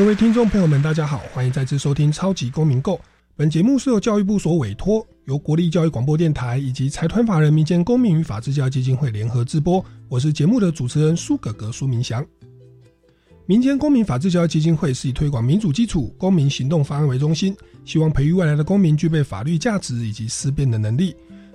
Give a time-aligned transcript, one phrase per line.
[0.00, 2.94] 各位听众朋友们，大家好，欢迎再次收听《超级公民购》。
[3.36, 9.84] 本节目是由教育部所委托，由国立教育广播电台以及财团法人民间公民与法治教育基金会联合制播。
[10.08, 12.24] 我是节目的主持人苏格格苏明祥。
[13.44, 21.14] 民间公民法治教育基金会是以推广民主基础、公民行动方案为中心，希望培育未来的公民具备法律价值以及思辨的能力。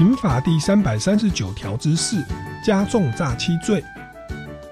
[0.00, 2.24] 刑法第三百三十九条之四，
[2.64, 3.84] 加重诈欺罪。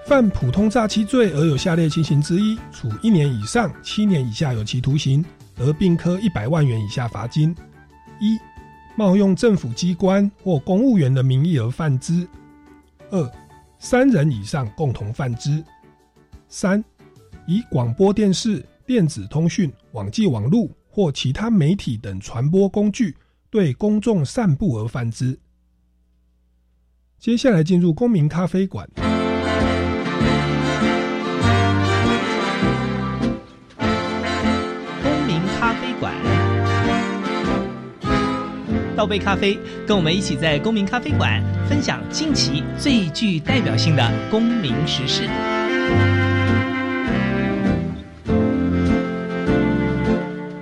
[0.07, 5.23] 犯普通诈欺罪而有下列情形之一，处一年以上七年以下有期徒刑，
[5.55, 7.55] 得并科一百万元以下罚金。
[8.19, 8.39] 一、
[8.97, 12.27] 冒用政府机关或公务员的名义而犯之；
[13.11, 13.31] 二、
[13.79, 15.63] 三人以上共同犯之；
[16.49, 16.83] 三、
[17.47, 23.15] 以广播电视、电子通讯、网际网络或其他媒体等传播工具。
[23.51, 25.39] 对公众散布而犯之。
[27.19, 28.89] 接下来进入公民咖啡馆。
[35.03, 36.15] 公民咖啡馆，
[38.95, 45.29] 倒杯咖啡，跟我们一起在公民咖啡馆分享近期最具代表性的公民时事。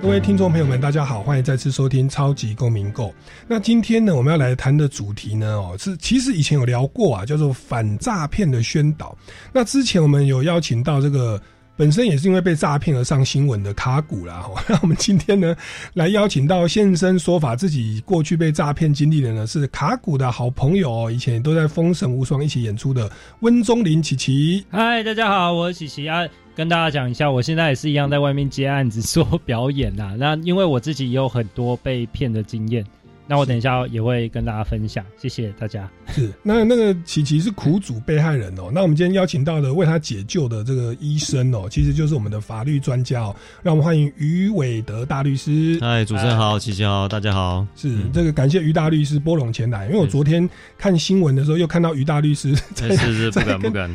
[0.07, 3.13] 各位听众朋友们，大家好，欢迎再次收听超级公民购。
[3.45, 9.15] 那今天呢，我们要来谈的主题呢，哦，是其实以前有聊过啊，叫做反诈骗的宣导。
[9.51, 11.39] 那之前我们有邀请到这个
[11.77, 14.43] 本身也是因为被诈骗而上新闻的卡古啦。
[14.67, 15.55] 那我们今天呢，
[15.93, 23.07] 来邀请到现身说法自己过去被诈骗经历的呢，是卡古的好朋友哦，以前都在《封神无双》一起演出的
[23.41, 24.65] 温宗林琪琪。
[24.71, 26.27] 嗨，大家好，我是琪琪啊。
[26.55, 30.15] 跟大家讲一下，我现在也是一样在外面接案子 做表演呐。
[30.17, 32.83] 那因为我自己也有很多被骗的经验。
[33.29, 35.89] 那我等一下也会跟大家分享，谢谢大家。
[36.07, 38.71] 是，那那个琪琪是苦主被害人哦。
[38.73, 43.35] 那我们今天邀请到的为他解救的这个医生哦，其实就是我们的法律专家哦。
[43.61, 45.77] 让我们欢迎于伟德大律师。
[45.81, 47.67] 嗨，主持人好，琪琪好，大家好。
[47.75, 52.55] 是这个感谢于大律师拨冗前来，因为我昨天看新闻的时候又看到于大律师。
[52.77, 53.91] 是是，不敢不敢。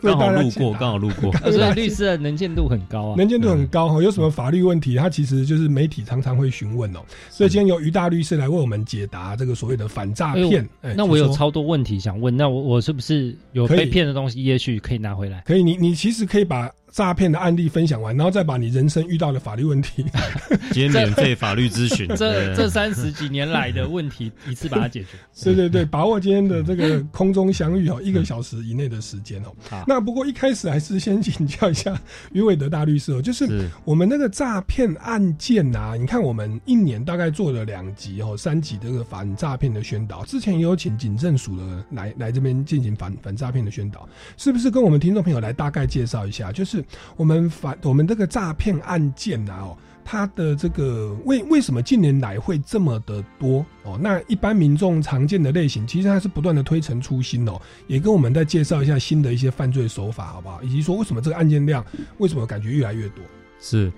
[0.00, 1.30] 刚好路过，刚好路过。
[1.50, 4.02] 所以律师的能见度很高啊，能见度很高哈。
[4.02, 7.00] 有什么法律问题，他其实就是媒体常常会询问哦。
[7.28, 8.69] 所以今天由于大律师来为我们。
[8.70, 15.42] 们解答这个所谓的反诈骗，那我有超多问题想问，那我我是不是有被骗的东西，也许可以拿回来？
[15.44, 16.70] 可以，你你其实可以把。
[16.90, 20.04] 诈骗的案例分享完，然后再把你人生遇到的法律问题，
[20.72, 25.08] 今天免费法律咨询， 这这三十几年来的问题一次把它解决。
[25.44, 29.84] 对对对，把握今天的这个空中相遇哦，一个小时以内的时间哦。
[29.86, 31.98] 那不过一开始还是先请教一下
[32.32, 46.50] 于伟德大律师哦，就是我们那个诈骗案件啊，你看我们一年大概做了两集哦，三集这个反诈骗的宣导，之前也有请警政署的来来这边进行反反诈骗的宣导，是不是跟我们听众朋友来大概介绍一下？
[46.50, 46.79] 就是。
[47.16, 53.98] 我们反我们这个诈骗案件啊，哦，它的这个为为什么近年来会这么的多哦？
[54.00, 60.62] 那一般民众常见的类型，其实它是不断的推陈出新哦，也跟我们再介绍一下新的一些犯罪手法，好不好？
[60.62, 61.84] 以及说为什么这个案件量
[62.18, 63.24] 为什么感觉越来越多？
[63.60, 63.92] 是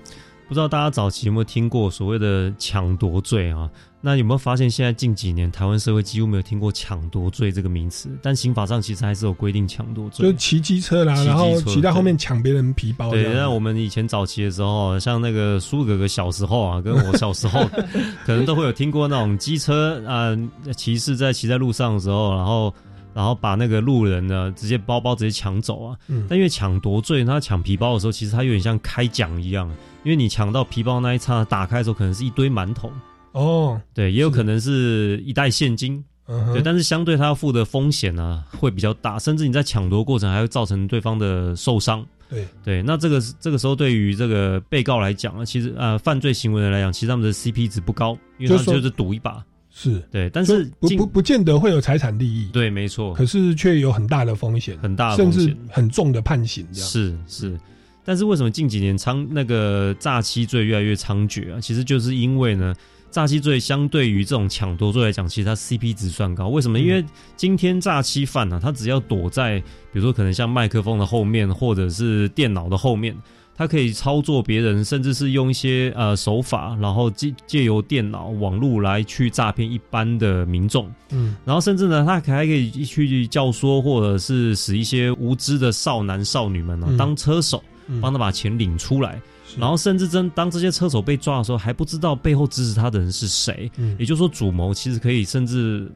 [0.53, 3.71] 不知道大家早期有没有听过所谓的抢夺罪啊？
[4.03, 8.11] 那有没有发现，现在近几年台湾社会几乎没有听过抢夺罪这个名词？
[8.21, 13.11] 但刑法上其实还是有规定抢夺罪，就骑机车啦，然后骑在后面抢别人皮包。
[13.11, 17.67] 对，那我们以前早期的时候，像那个苏哥哥小时候啊，跟我小时候，
[18.27, 20.37] 可能都会有听过那种机车啊，
[20.77, 22.75] 骑士在骑在路上的时候，然后
[23.15, 25.97] 然后把那个路人呢直接包包直接抢走啊。
[26.09, 26.27] 嗯。
[26.29, 29.69] 但因为抢夺罪，他抢皮包的时候，其实他有点像开奖一样，
[30.05, 32.93] 因为你抢到皮包那一刹那，打开的时候可能是一堆馒头。
[33.33, 36.05] 哦，对，也有可能是一袋现金，
[36.53, 42.05] 对，但是相对他要负的风险呢会比较大，甚至你在抢夺过程还会造成对方的受伤。
[42.29, 49.43] 对对，那这个这个时候对于这个被告来讲啊，其实呃犯罪行为人来讲，其实他们的 CP 值不高，因为他就是赌一把。
[49.75, 52.47] 是对，但是不不不见得会有财产利益。
[52.53, 53.15] 对，没错。
[53.15, 56.89] 可是却有很大的风险，很大，甚至很重的判刑这样。
[56.89, 57.59] 是是，
[58.05, 61.59] 但是为什么近几年猖那个诈欺罪越来越猖獗啊？
[61.59, 62.75] 其实就是因为呢，
[63.11, 66.49] 诈欺罪相对于这种抢夺罪来讲，其实它 CP 值算高。
[66.49, 66.79] 为什么？
[66.79, 67.03] 因为
[67.35, 73.17] 今天诈欺犯呢，他只要躲在比如说可能像麦克风的后面，或者是电脑的后面。
[73.55, 80.91] 他可以操作别人，甚至是用一些呃手法，然后借借由电脑网络来去诈骗一般的民众。
[81.11, 87.63] 嗯，然后甚至呢，他还可以去教唆，或者是使一些无知的少男少女们呢当车手，
[88.01, 89.21] 帮他把钱领出来。
[89.59, 93.71] 然后甚至真当这些车手被抓的时候，还不知道背后支持他的人是谁。
[93.77, 95.93] 嗯，也就是说，主谋其实可以甚至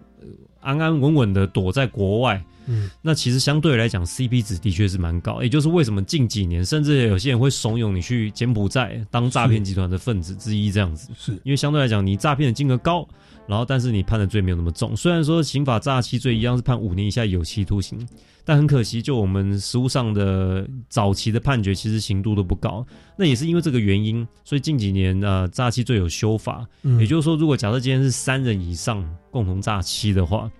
[0.60, 2.44] 安安稳稳的躲在国外。
[2.66, 5.42] 嗯，那其实相对来讲，CP 值的确是蛮高。
[5.42, 11.10] 也就是为什么近几年，甚至有些人会怂恿你去柬埔寨当诈骗集团的分子之一，这样子。
[11.16, 13.06] 是因为相对来讲，你诈骗的金额高，
[13.46, 14.96] 然后但是你判的罪没有那么重。
[14.96, 17.98] 虽然说刑法诈欺罪一样是判五年以下有期徒刑，
[18.44, 22.84] 但很可惜，就我们实务上的早期的判决，其实刑度都不高。
[23.16, 26.66] 那也是因为这个原因，所以近几年呃，诈欺罪有修法。
[26.98, 30.50] 也就是说，如果假设今天是三人以上共同诈欺的话。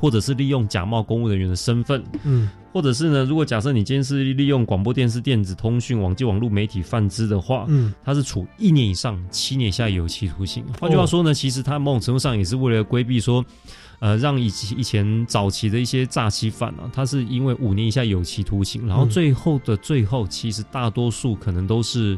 [0.00, 10.64] 或者是利用假冒公务人员的身份，嗯，或者是呢，如果假设你今天是利用广播电视、电子通讯、网际网络媒体贩资的话，嗯，他是处一年以上七年以下有期徒刑。
[10.80, 13.44] 换句话说呢，其实他某种程度上也是为了规避说，
[13.98, 14.46] 呃，让以
[14.76, 22.16] 以前早期的一些诈欺犯啊，他是因为五年以下有期徒刑，然后最后的最后，其实大多数可能都是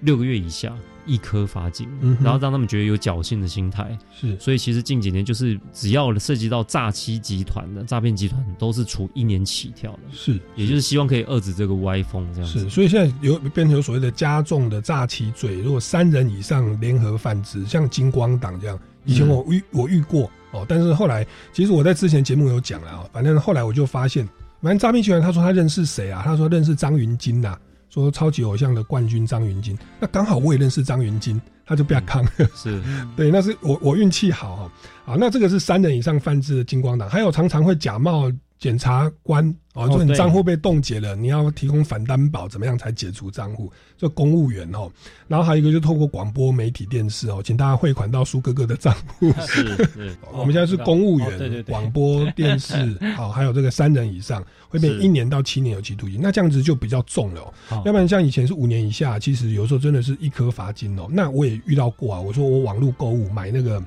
[0.00, 0.74] 六个月以下。
[1.06, 1.88] 一颗罚金，
[2.20, 12.68] 然后让他们觉得有侥幸的心态，是，所以其实近几年就是只要涉及到诈欺集团的诈骗集团，都是处一年起跳的，是，也就是希望可以遏制这个歪风，这样是。
[12.68, 24.26] 所以现在有变成有所谓的加重的诈欺罪，如果三人以上联合犯之，像金光党这样，以前我遇我遇过哦，但是后来其实我在之前节目有讲了啊，反正后来我就发现，
[24.60, 26.22] 反正诈骗集团他说他认识谁啊？
[26.24, 27.56] 他说认识张云金呐。
[28.02, 32.24] 说超级偶像的冠军张云京，那刚好我也认识张云京，他就不要扛。
[32.54, 32.82] 是
[33.16, 34.72] 对，那是我我运气好哈。
[35.06, 38.30] 啊，那这个是三人以上犯制的金光党，还有常常会假冒。
[38.58, 43.70] 检察官哦，说你账户被冻结了，你要提供反担保，怎么样才解除账户？
[43.98, 44.90] 就公务员哦，
[45.28, 49.30] 然后还有一个就透过广播媒体、电视哦，请大家汇款到苏哥哥的账户。
[49.46, 49.78] 是，
[50.32, 52.74] 我们现在是公务员，广播电视，
[53.14, 57.52] 好， 还有这个三人以上会被一年到七年有期徒刑，那这样子就比较重了。
[57.84, 61.06] 要不然像以前是五年以下，其实有时候真的是一颗罚金哦。
[61.10, 63.82] 那我也遇到过啊，我说我网络购物买那个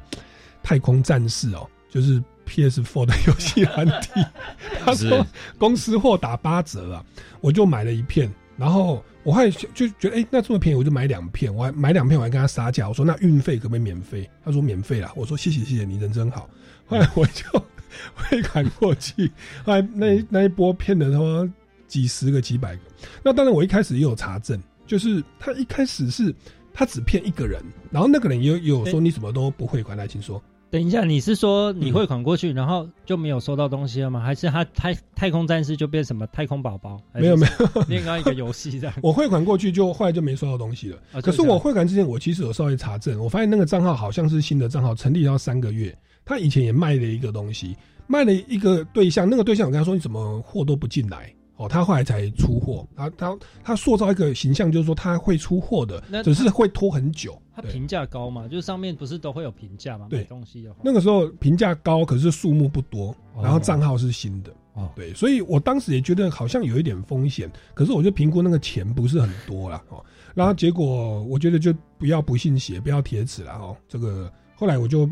[0.61, 2.23] 太空战士哦，就是。
[2.49, 4.09] PS4 的游戏软体，
[4.83, 5.25] 他说
[5.57, 7.05] 公司货打八折啊，
[7.39, 14.29] 我就买了一片，然后我还就觉得哎，那这么便宜，我就买两片，我还买两片，我还跟他杀价，我说那运费可不可以免费？
[14.43, 16.49] 他说免费啦，我说谢谢谢谢你人真好，
[16.87, 17.43] 后来我就
[18.15, 19.31] 汇款过去，
[19.63, 21.53] 后来那那一波骗了他妈
[21.87, 22.81] 几十个几百个，
[23.23, 26.33] 那当然我一开始也有查证，就是他一开始是
[26.73, 30.41] 他只骗一个人，然后那个人也有说你什么都不汇款，来请说。
[30.71, 34.19] 等一下，你是说你汇款过去，然后就没有收到东西了吗？
[34.19, 37.01] 还是他太太空战士就变什么太空宝宝？
[37.13, 38.95] 没有没有，另外一个游戏这样。
[39.01, 40.97] 我汇款过去就后来就没收到东西了。
[41.21, 45.95] 可是我汇款之前，我其实有稍微查证，我发现那个账号好像是新的账号，成立要三个月。
[46.23, 51.33] 他以前也卖了一个东西，卖了一个对象，那个对象我跟他说你怎么货都不进来。
[51.59, 57.37] 哦，他后来才出货，他他他塑造一个形象，就是说他会出货的，只是会拖很久。
[57.53, 60.07] 他评价高嘛，就是上面不是都会有评价嘛？
[60.09, 63.13] 对，东西的话，那个时候评价高，可是数目不多，
[63.43, 64.53] 然后账号是新的。
[64.75, 70.01] 哦，对，所以我当时也觉得好像有一点风险，可是我就评估那个钱不是很多了哦，
[70.33, 73.75] 然后结果我觉得就不要不信邪，不要铁齿了哦。
[73.85, 75.09] 这个后来我就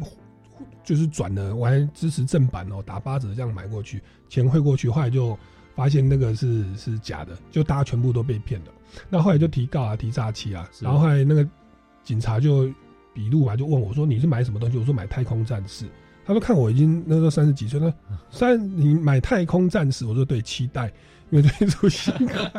[0.82, 5.38] 就是转了，我还支持正版哦，打八折这样买过去，钱汇过去，后来就。
[5.78, 8.72] 发现那个是是假的，就大家全部都被骗了。
[9.12, 10.68] 那后来就提告啊，提诈欺啊。
[10.82, 11.48] 然后后来那个
[12.04, 12.68] 警察就
[13.14, 15.86] 笔录嘛，就问我说：“你是买什么东西？”我说：“买太空战士。”
[16.26, 17.94] 他说：“看我已经那时候三十几岁了，
[18.32, 20.92] 三你买太空战士？”我说：“对，期待，
[21.30, 22.12] 因为这出戏，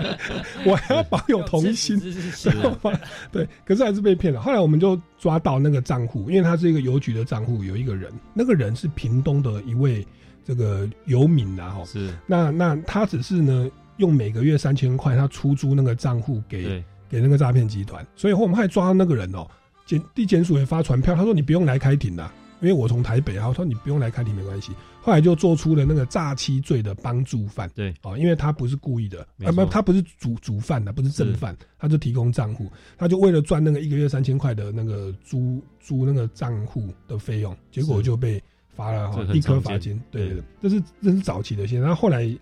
[0.65, 2.97] 我还要保有童心，知道吗？
[3.33, 4.41] 对，可是还是被骗了。
[4.41, 10.07] 后来我们就抓到那个账户，因为他是一个邮局的账户，有一个人，那个人是屏东的一位。
[10.49, 12.11] 这个游民呐，哈，是。
[12.27, 19.47] 那那他只是呢，用每个月三千块，他出租那个账户给给那个诈骗集团，所以我们还抓到那个人哦，
[19.85, 24.73] 检地检署也发传票，他说你不用来开庭了，因为我从台北，然后说你不用来开庭没关系。
[25.03, 38.43] 后来就做出了那个诈欺罪的帮助犯，对，哦，因为他不是故意的，啊不，他不是主主犯的，不是正犯，他就提供账户，他就为了赚那个一个月三千块的那个租租那个账户的费用，结果就被
[38.79, 42.33] 罚了哈，一颗罚金，对对，这是这是早期的现象，后来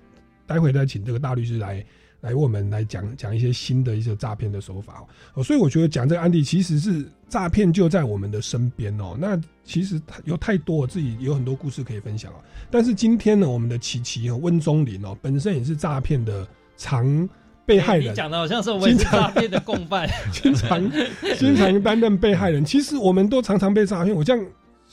[0.47, 1.83] 待会再请这个大律师来。
[2.23, 9.15] 来，我们来讲讲一些新的一些诈骗的手法哦，所以我觉得讲这个案例其实是诈骗就在我们的身边哦。
[9.21, 12.37] 那其实有太多，我自己有很多故事可以分享哦。
[12.71, 17.29] 但是今天呢，我们的琪琪和温宗林哦，本身也是诈骗的常
[17.67, 20.91] 被害人，讲的好像是我们诈骗的共犯， 经常
[21.37, 22.65] 经常担任被害人。
[22.65, 24.47] 其实我们都常常被诈骗，我这样。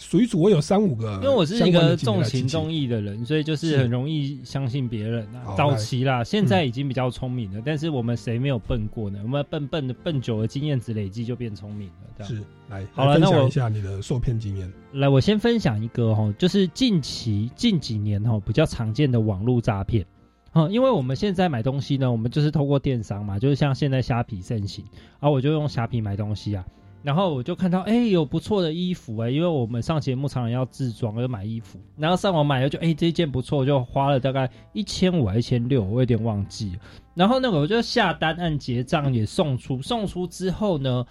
[0.03, 5.55] 属于组我有三五个，因为我是一个重情重义的人，所以就是很容易相信别人啊。
[5.57, 9.19] 早期啦，现在已经比较聪明了，但是我们谁没有笨过呢？
[9.23, 12.25] 我们笨笨的笨久了，经验值累积就变聪明了。
[12.25, 14.71] 是，来，好了，那我一下你的受骗经验。
[14.91, 20.05] 来，我先分享一个哈，就是近期近几年哈比较常见的网络诈骗。
[20.51, 24.85] 嗯，因为我们现在买东西呢，我们就是透过电商嘛，就是像现在虾皮盛行，
[25.19, 26.63] 啊，我就用虾皮买东西啊。
[27.03, 36.79] 然后我就看到，哎，有不错的衣服哎，因为我们上节目常常要自装，要买衣服，然后上网买了，就哎这件不错，就花了大概一千五还一千六，我有点忘记。
[37.13, 41.05] 然后那个我就下单按结账也送出，送出之后呢，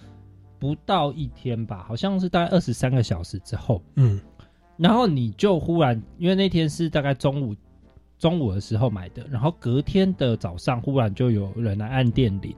[0.57, 4.19] 不到一天吧，好像是大概二十三个小时之后，嗯，
[4.77, 7.55] 然后你就忽然，因为那天是大概中午
[8.17, 12.55] 中午的时候买的，然后隔天的早上忽然就有人来按电铃，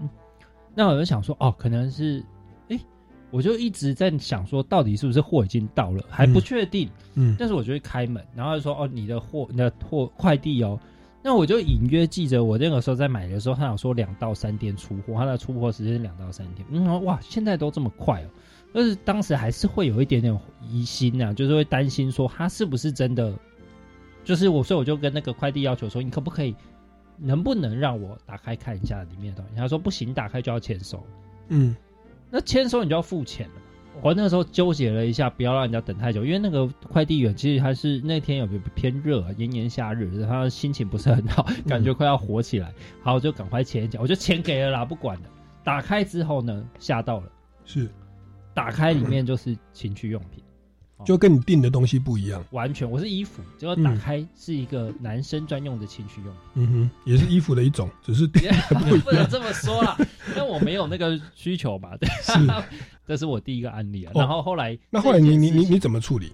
[0.73, 2.23] 那我就想说，哦，可能是。
[3.31, 6.89] 我就一直在想说，到底是不是货已经到了，还不确定。
[7.15, 10.79] 嗯，但是我就会开门，然后就说：“哦，你的货，你的货快递哦。”
[11.21, 16.65] 那我就隐约记着，我那个时候在买的时候，他有说两到三天出货，他的出货时间两到三天。
[16.69, 18.29] 嗯，哇，现在都这么快哦！
[18.71, 20.39] 但是当时还是会有一点点
[20.69, 23.33] 疑心啊，就是会担心说他是不是真的。
[24.23, 26.55] 就是我，所以我就跟那个快递要求说：“你可不可以，
[27.17, 31.03] 能不能让我打开看一下里面的东西？”他说：“不行，打开就要签收。”
[31.49, 31.75] 嗯。
[32.29, 33.53] 那签收你就要付钱了。
[34.01, 42.73] 我那时候纠结了一下，不要让人家等太久，因为那个快递员其实他是那天有偏热，炎炎夏日，他心情不是很好，感觉快要火起来。
[43.01, 45.29] 好，就赶快签一下，我就钱给了啦，不管了。
[45.63, 47.31] 打开之后呢，吓到了，
[47.63, 47.89] 是
[48.53, 50.43] 打开里面就是情趣用品。
[51.03, 59.97] 就跟你订的东西不一样，完全我是衣服，结果打开是一个男生专用的情趣用品，嗯哼，也是衣服的一种， 只是不能这么说啦，
[60.29, 62.33] 因为我没有那个需求嘛，对， 是，
[63.05, 64.11] 这是我第一个案例啊。
[64.15, 66.31] 然后后来，那后来你你你你怎么处理？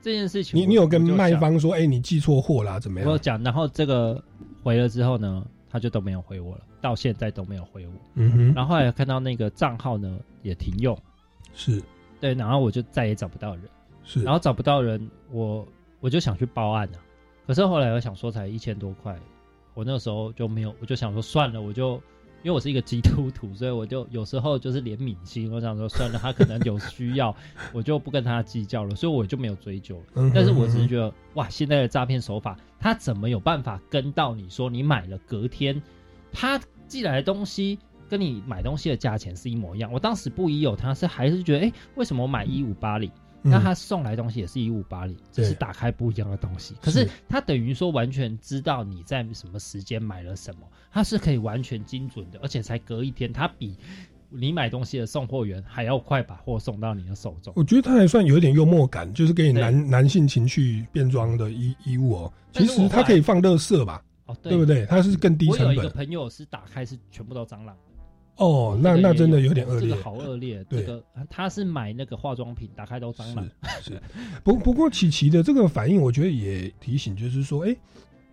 [0.00, 0.60] 这件事情？
[0.60, 3.10] 你你有跟卖方说，哎，你寄错货啦，怎么样？
[3.10, 4.22] 我讲，然后这个
[4.62, 7.92] 回了之后呢，他就都没有回我了，到现在都没有回我。
[8.14, 10.96] 嗯哼，然后后来看到那个账号呢也停用，
[11.54, 11.82] 是。
[12.20, 13.64] 对，然后我就再也找不到人。
[14.06, 15.66] 是，然后找不到人，我
[16.00, 16.98] 我就想去报案啊。
[17.46, 19.18] 可是后来我想说，才一千多块，
[19.74, 21.94] 我那时候就没有，我就想说算了，我就
[22.42, 27.34] 因为我是一个基督徒，所以我就有时候就是怜悯心，我想说算了，他可能有需要，
[27.74, 30.00] 我就不跟他计较了，所以我就没有追究。
[30.32, 35.82] 但是我只是觉得，哇，现在的诈骗手法，他怎么有办法跟到你说你买了隔天
[36.32, 39.92] 他寄来的东西跟你买东西的价钱是一模一样？
[39.92, 43.10] 我当时不疑有他，是还是觉得，哎，为什么我买一五八零？
[43.48, 46.74] 那他送来东西也是一五八零，只是打开不一样的东西。
[46.82, 53.76] 可是他等于说完全知道你在什么时间买了什么，他是可以完全精准的，而且才隔一天，他比
[54.28, 57.52] 你买东西的送货员还要快把货送到你的手中。
[57.56, 62.32] 我觉得他还算有一点幽默感，就是给你男男性情趣变装的衣衣物哦。
[62.52, 64.02] 其实他可以放乐色吧？
[64.26, 64.84] 哦，对不对？
[64.86, 65.68] 他是更低成本。
[65.68, 67.76] 我有一个朋友是打开是全部都蟑螂。
[68.36, 70.64] 哦，那那真的有点恶劣，这个好恶劣。
[70.68, 73.46] 这个他是买那个化妆品，打开都脏了。
[73.80, 74.00] 是，
[74.44, 77.74] 不不过琪琪的这个反应，我觉得也提醒，就是说，哎，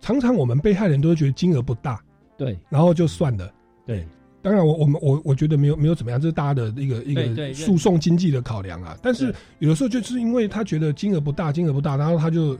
[0.00, 2.02] 常常我们被害人都会觉得金额不大，
[2.36, 3.50] 对，然后就算了。
[3.86, 4.06] 对，
[4.42, 8.94] 当然我我们我我觉得没有没有怎么样，这是大家的一个一个诉讼经济的考量啊。
[9.02, 12.58] 但是有的时候就是因为他觉得金额不大，金额不大，然后他就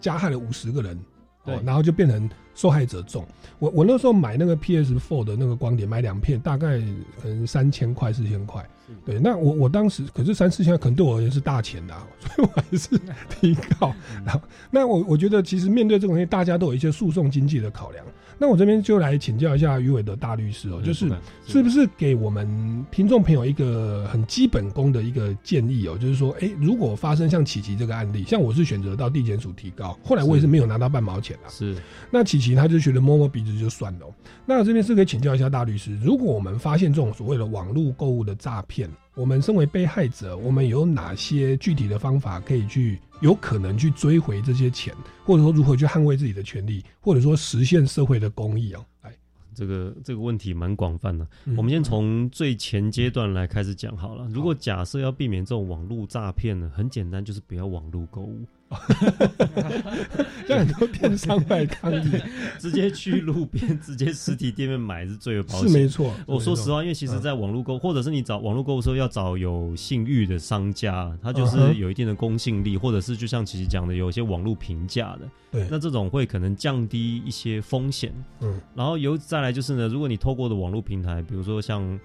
[0.00, 0.98] 加害了五十个人，
[1.44, 2.28] 对，然后就变成。
[2.52, 3.26] 受害者重，
[3.58, 6.78] 我我那时候买那个 PS Four 的那个光碟，买两片大概
[7.22, 8.62] 可能三千块四千块，
[9.06, 13.94] 对，那我我当时可是三四千块可能对我而言是大钱的， 所以我还是提高。
[14.26, 18.04] 然后，那我我觉得其实面对这种东西，大家都有一些诉讼经济的考量。
[18.40, 21.12] 那我这边就来请教一下于伟的大律师哦，就是
[21.46, 22.48] 是不是给我们
[22.90, 31.76] 听众朋友一个很基本功的一个建议哦，就是说，哎，如果发生像琪琪这个案例，像我是选择到地检署提高，后来我也是没有拿到半毛钱啊，是，
[32.10, 34.06] 那琪琪他就觉得摸摸鼻子就算了。
[34.46, 48.84] 那这边是可以请教一下大律师，如果我们发现这种所谓的网络购物的诈骗，我们身为被害者，我们有哪些具体的方法可以去有可能去追回这些钱，或者说如何去捍卫自己的权利，或者说实现社会的公益啊？
[49.02, 49.12] 哎，
[49.54, 54.26] 这个这个问题蛮广泛的，我们先从最前阶段来开始讲好了。
[54.32, 58.44] 如果假设要避免这种网络诈骗呢，很简单，就是不要网络购物。
[60.46, 62.10] 像很多电商卖抗议，
[62.58, 65.68] 直接去路边、直接实体店面买是最有保险。
[65.68, 66.14] 是没错。
[66.26, 75.28] 我说实话，因为其实，在网络购，或者是你找网络购物时候，要找有信誉的商家，他就是有一定的公信力，或者是就像琪琪讲的，有一些网络评价的。
[75.50, 75.66] 对。
[75.70, 78.12] 那这种会可能降低一些风险。
[78.40, 78.60] 嗯。
[78.74, 81.98] 然后由再来就是呢，如果你透过的网络平台，比如说像。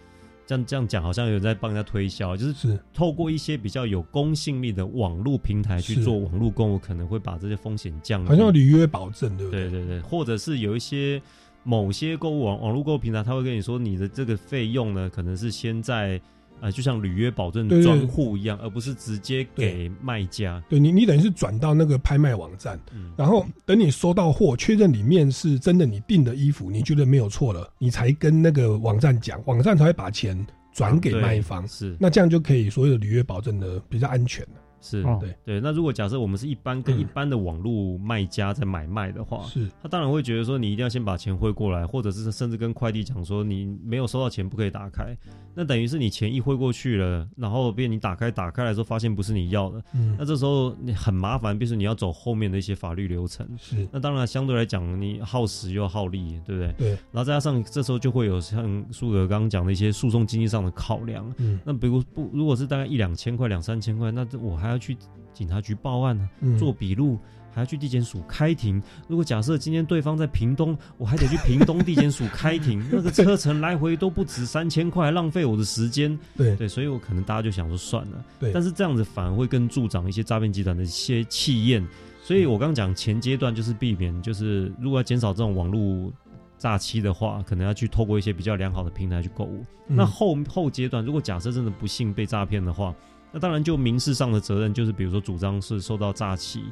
[0.46, 8.30] 这样这样讲，好像有在帮人家推销，就是透过一些比较有公信力的网络平台去做网络购物，可能会把这些风险降低。
[8.30, 9.70] 好像履约保证，对不对？
[9.70, 11.22] 对对对，或者是有一些
[11.64, 16.22] 某些购物网网络购物平台，他会跟你说，你的这个费用呢，可能是先在。
[16.62, 20.64] 呃，就像履约保证专户一样，而不是直接给卖家。
[20.70, 22.80] 对你，你等于是转到那个拍卖网站，
[23.16, 31.68] 然后等你收到货，确认里面是真的你订的衣服，你觉得没有错了，你才跟那个网站讲，网站才会把钱转给卖方。
[31.68, 34.62] 是，那这样就可以所有的履约保证的比较安全了。
[34.86, 35.36] 是对。
[35.44, 45.18] 对，那如果假设我们是一般跟一般的网络卖家在买卖的话，是，他当然会觉得说你一定要先把钱汇过来，或者是甚至跟快递讲说你没有收到钱不可以打开，
[45.54, 56.74] 那等于是你钱一汇过去了，然后被你打开，打开来之后发现不是你要的，嗯，那这时候你很麻烦，比如说你要走后面的一些法律流程，是，那当然相对来讲你耗时又耗力，对不对？
[56.78, 64.98] 对，然后再加上这时候就会有像苏格刚刚讲的一些诉讼经济上的考量，嗯，那比如不如果是大概一两千块、两三千块，那我还要去。
[65.34, 67.20] 警察局报案呢，做笔录，
[67.54, 68.82] 还要去地检署开庭。
[69.06, 76.18] 如果假设今天对方在屏东，我还得去屏东地检署开庭， 那个车程来回都不止三千块，浪费我的时间。
[76.38, 78.26] 对对，所以我可能大家就想说算了。
[78.40, 81.86] 对，但是这样子反而会更助长一些诈骗集团的一些气焰。
[82.24, 86.14] 所以我刚刚讲前阶段就是避免，就是如果要减少这种网络
[86.58, 89.66] 诈欺的话，可能要去透过一些比较良好的平台去购物。
[89.86, 92.96] 那后后阶段，如果假设真的不幸被诈骗的话，
[93.36, 96.64] 那当然，就民事上的责任，就是比如说主张是受到诈欺，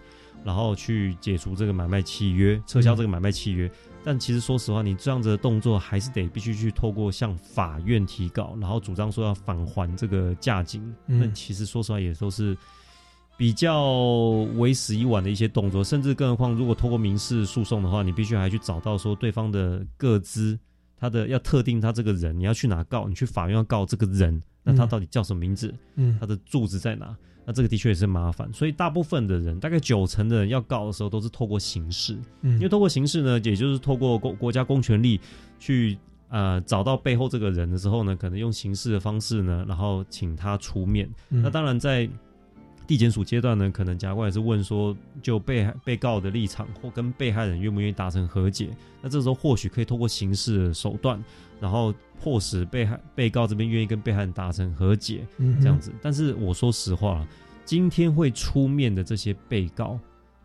[0.46, 3.70] 然后去解除这个买卖契约，撤销这个买卖契约。
[4.02, 10.82] 但其实说实话，你这样子的动作还是得必须去透过向法院提告，然后主张说要返还这个价金。
[11.06, 12.58] 那其实说实话也都是
[13.36, 13.90] 比较
[14.56, 20.58] 为时已晚的一些动作，甚至更何况如果透过民事诉讼的话，你必须还去找到说对方的个资，
[20.98, 23.06] 他的要特定他这个人，你要去哪告？
[23.10, 24.42] 你去法院要告这个人。
[24.64, 25.74] 那他到底叫什么名字？
[25.96, 27.16] 嗯，他的住址在哪？
[27.46, 32.18] 那这个的确也是麻烦，所以大部分的人，大概九成的人要告的时候，都是透过刑事。
[32.42, 35.20] 嗯，因为透过刑事呢，也就是透过国国家公权力
[35.60, 35.98] 去
[36.30, 41.10] 呃找到背后这个人的时候呢，可能用刑事的方式呢，然后请他出面。
[41.30, 42.10] 那当然在。
[42.86, 48.72] 地检署阶段呢，可能检察官也是问说，就被被告的立场或跟被害人愿不愿意达成和解。
[49.02, 51.18] 那这时候或许可以透过刑事的手段，
[51.64, 55.26] 然后迫使被害被告这边愿意跟被害人达成和解，
[55.62, 55.94] 这样子。
[56.02, 57.26] 但是我说实话，
[57.64, 59.98] 今天会出面的这些被告，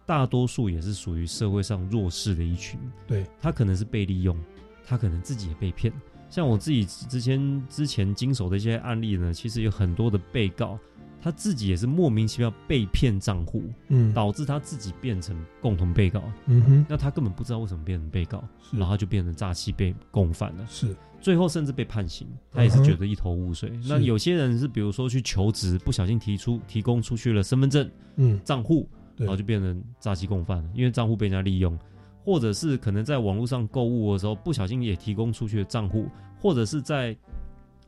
[0.07, 2.79] 大多数也是属于社会上弱势的一群。
[3.05, 4.39] 对他可能是被利用，
[4.87, 5.93] 他可能自己也被骗。
[6.31, 10.79] 像我自己之前之前经手的一些案例呢，其实有很多的被告。
[11.21, 23.71] 他自己也是莫名其妙被骗账户，嗯，导致他自己变成共同被告，嗯哼，那他根本不知道为什么变成被告，然后就变成诈欺被共犯了，是，最后甚至被判刑，他也是觉得一头雾水。
[23.87, 31.79] 那有些人是比如说去求职，不小心提出提供出去了身份证，嗯，账户，然后就变成诈欺共犯了，因为账户被人家利用，
[32.25, 36.07] 或者是可能在网络上购物的时候不小心也提供出去的账户，
[36.41, 37.17] 或者是在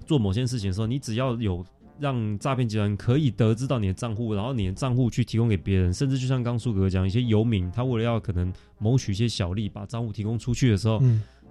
[0.06, 1.64] 做某件事情的时候，你只要有。
[1.98, 10.98] 让诈骗集团可以得知到你的账户，然后你的账户去提供给别人，甚至就像刚苏哥讲，一些游民他为了要可能谋取一些小利，把账户提供出去的时候，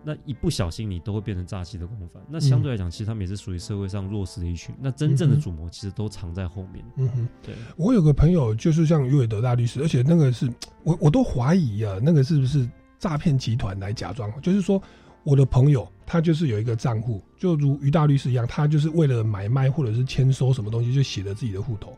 [0.04, 2.22] 那一不小心你都会变成诈欺的共犯。
[2.30, 4.74] 那相对来讲，其实他们也是属于社会上弱势的一群。
[4.80, 6.84] 那真正的主谋其实都藏在后面。
[6.98, 7.56] 嗯哼，对。
[7.78, 10.52] 我有个朋友就是像于伟德大律师，而且那个是
[10.84, 14.32] 我我都怀疑啊，那个是不是诈骗集团来假装？
[14.42, 14.82] 就是说。
[15.26, 21.94] 我的朋友，他就是有一个账户，就如于大律师一样，他就是为了买卖或者是签收什么东西，就写了自己的户头，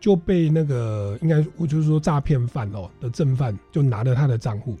[0.00, 4.78] 就被那个应该我就是说诈骗犯哦的正犯就拿了他的账户，是，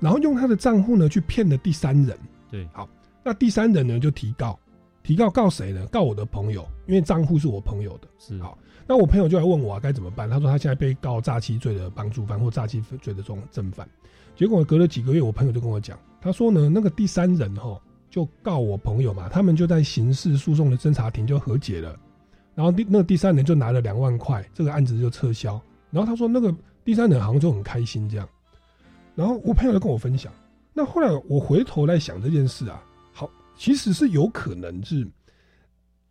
[0.00, 2.18] 然后用他的账户呢去骗了第三人，
[2.50, 2.88] 对，好，
[3.24, 4.58] 那第三人呢就提告，
[5.02, 5.86] 提告告谁呢？
[5.86, 13.88] 告我的朋友，因为账户是我朋友的，是，好，那我朋友就来问我该怎么办，他说他现在被告诈欺罪的帮助犯或诈欺罪的这种正犯，
[14.34, 15.98] 结果隔了几个月，我朋友就跟我讲。
[16.20, 21.96] 他说呢，那个第三人哈就告我朋友嘛，他们就在刑事诉讼的侦查庭就和解了，
[22.54, 25.60] 然后第那个第三人就拿了两万块，这个案子就撤销。
[25.90, 26.52] 然后他说那个
[26.84, 28.28] 第三人好像就很开心这样，
[29.16, 30.32] 然后我朋友就跟我分享。
[30.72, 32.80] 那后来我回头来想这件事啊，
[33.12, 35.04] 好，其实是有可能是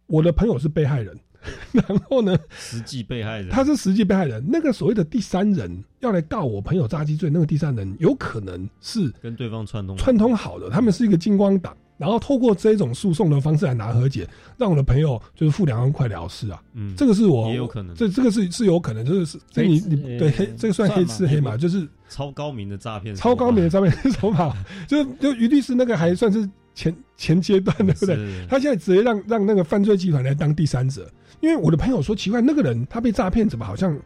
[0.08, 1.18] 我的朋友是被害人，
[1.72, 4.44] 然后呢，实际被害人他是实际被害人。
[4.46, 11.78] 那个所谓的第三人要来告我朋友诈欺罪，那个第三人有可能是跟对方串通串通好的，他们是一个金光党。
[11.98, 16.62] 然后透过这种诉讼的方式来拿和解，让我的朋友就是付两万块了事啊。
[16.74, 24.56] 嗯，这个是我也有可能，这这个是是有可能，就是是你你对黑这个算黑吃黑嘛，就是超高明的诈骗，超高明的诈骗手法。
[24.88, 28.46] 就就于律师那个还算是前前阶段，对不对？
[28.48, 31.10] 他现在直接让让那个犯罪集团来当第三者，
[31.42, 33.98] 因为我的朋友说奇怪，那个人他被诈骗怎么好像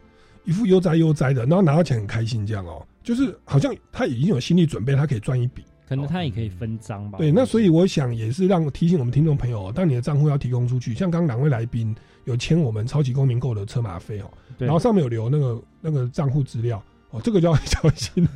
[0.44, 5.62] 一副悠哉悠哉的，然后拿到钱很开心这样哦，就是好像他已经有心理准备，他可以赚一笔。
[5.88, 7.18] 可能他也可以分赃吧。
[7.18, 11.92] 对，那所以我想也是让提醒我们听众朋友，当你的账户要提供出去，像刚刚两位来宾
[12.26, 16.80] 有签我们超级公民购的车马费哦，然后上面有留那个那个账户资料
[17.10, 18.26] 哦，这个就要小心。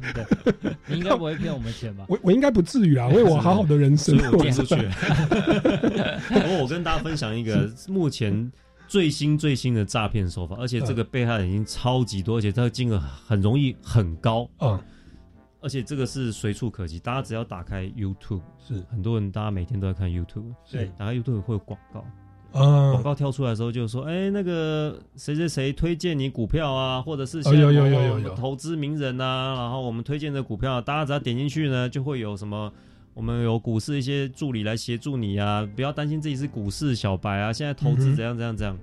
[0.87, 2.05] 你应该不会骗我们钱吧？
[2.11, 4.75] 我我应该不至于啊，因为我好好的人生我出去。
[6.29, 8.51] 不过我跟大家分享一个目前
[8.89, 14.81] 最新最新的诈骗手法，而且这个被害人已经超级多，而且这个金额很容易很高啊。
[15.61, 22.05] 而且这个是随处可及，大家只要打开 YouTube，是很多人，大家每天都在看 YouTube，对，打开 YouTube 会有广告，
[22.55, 28.35] 啊，广告跳出来的时候就说，哎，那个谁谁谁推荐你股票啊，或者是有有有有有。
[28.35, 32.73] 投资名人啊，然后我们推荐的股票，大家只要点进去呢，就会有什么，
[33.13, 38.79] 我们有股市一些助理来协助你啊，不要担心自己是股市小白啊，现在投资怎样怎样怎样，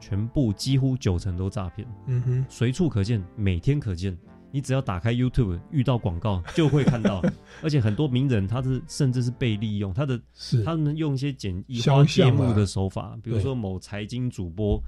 [0.00, 4.16] 全部几乎九成都诈骗，嗯哼，随处可见，每天可见。
[4.52, 7.22] 你只要打开 YouTube，遇到广告 就会看到，
[7.62, 10.62] 而且很多名人他是甚至是被利用，他的是。
[10.64, 14.82] 他们用一些简易化节目的手法，比如说某财经主播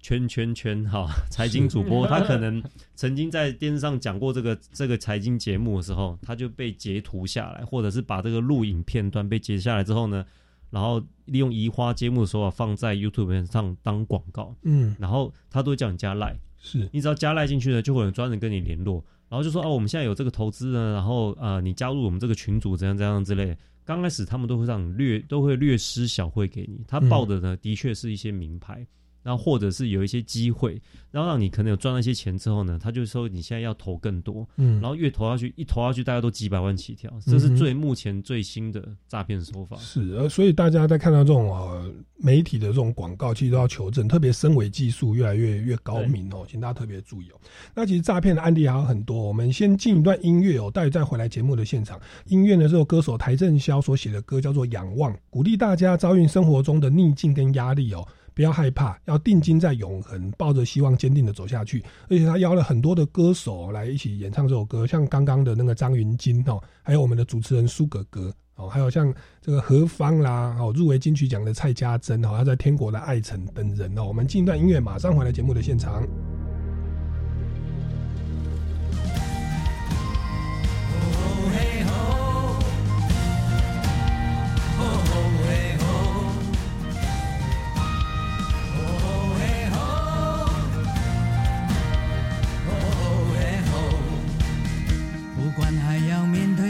[0.00, 2.62] 圈圈圈哈， 财经主播 他可能
[2.94, 10.24] 曾经在电视上讲过这个这个财经节目的时候，他就被截图下来，或者是把这个录影片段被截下来之后呢，
[10.70, 16.38] 然后利用移花接木的手法放在 YouTube 上当广告，嗯，然后他都会叫你加 Like。
[16.60, 23.56] 是你只要加赖进去呢，就会有专人跟你联络，然后就说哦，我们现在有这个投资呢，然后呃，你加入我们这个群组怎样怎样之类。
[23.84, 28.86] 刚开始他们都会让你略都会略施小惠给你，他报的呢的确是一些名牌。
[29.28, 39.76] 然后或者是有一些机会，然后让你可能有赚到一些钱之后呢，他就说你现在要投更多，嗯，然后越投下去，一投下去大家都几百万起跳，这是最目前最新的诈骗手法。
[39.76, 47.38] 是，呃，所以大家在看到这种呃媒体的这种广告，其实都要求证，特别身为技术越来越越高明哦，请大家特别注意哦。
[47.74, 52.00] 那其实诈骗的案例还有很多，我们先进一段音乐哦，待会再回来节目的现场。
[52.28, 58.08] 音乐呢是由歌手邰正宵所写的歌，叫做《仰望》，鼓励大家遭遇生活中的逆境跟压力哦。
[58.38, 61.82] 不要害怕，要定睛在永恒，抱着希望，坚定的走下去。
[62.08, 74.04] 而且他邀了很多的歌手来一起演唱这首歌，像刚刚的那个张芸京哦，还有我们的主持人苏格格哦，还有像这个何方啦哦，入围金曲奖的蔡家珍哦，他在天国的爱城等人哦。
[74.04, 76.06] 我们进一段音乐，马上回来节目的现场。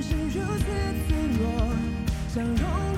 [0.00, 0.64] 是如此
[1.08, 1.44] 脆弱，
[2.32, 2.97] 相融。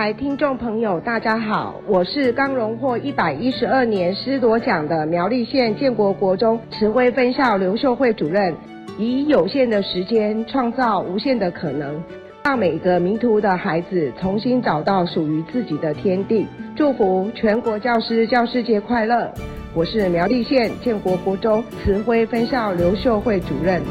[0.00, 8.56] 台听众朋友，大家好，我是刚荣获一百一十二年师铎奖的苗栗县建国国中慈晖分校刘秀慧主任，
[8.98, 12.02] 以有限的时间创造无限的可能，
[12.42, 16.46] 让每个迷途的孩子重新找到属于自己的天地。
[16.74, 19.30] 祝福全国教师教师节快乐！
[19.74, 23.82] 我是苗栗县建国国中慈晖分校刘秀慧主任。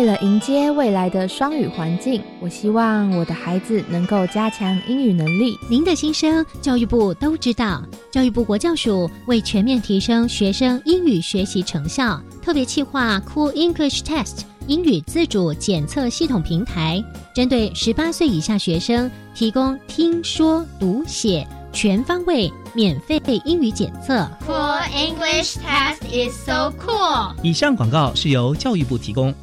[0.00, 5.58] 为了迎接未来的双语环境，我希望我的孩子能够加强英语能力。
[5.68, 7.82] 您的心声，教育部都知道。
[8.10, 24.26] 教育部国教署为全面提升学生英语学习成效，特别企划 Cool English Test 英语自主检测系统平台，针对十八岁以下学生提供听说读写全方位免费英语检测。
[24.46, 27.34] Cool English Test is so cool。
[27.42, 29.34] 以上广告是由教育部提供。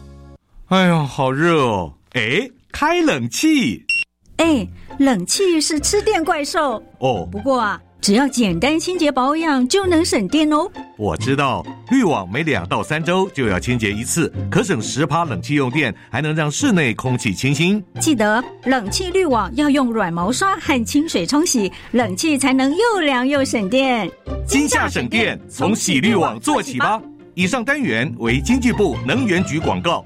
[0.69, 1.93] 哎呀，好热哦！
[2.11, 3.85] 哎，开冷气。
[4.35, 4.67] 哎，
[4.99, 7.25] 冷气是吃电怪兽哦。
[7.31, 10.69] 不过啊，只要简单清洁保养就能省电哦。
[10.97, 17.81] 我知道，滤网每两到三周就要清洁一次，可省十趴冷气用电，还能让室内空气清新。
[18.01, 24.11] 记得冷气滤网要用软毛刷和清水冲洗，冷气才能又凉又省电。
[24.45, 27.01] 今夏省电，从洗滤网做起吧。
[27.35, 30.05] 以上单元为经济部能源局广告。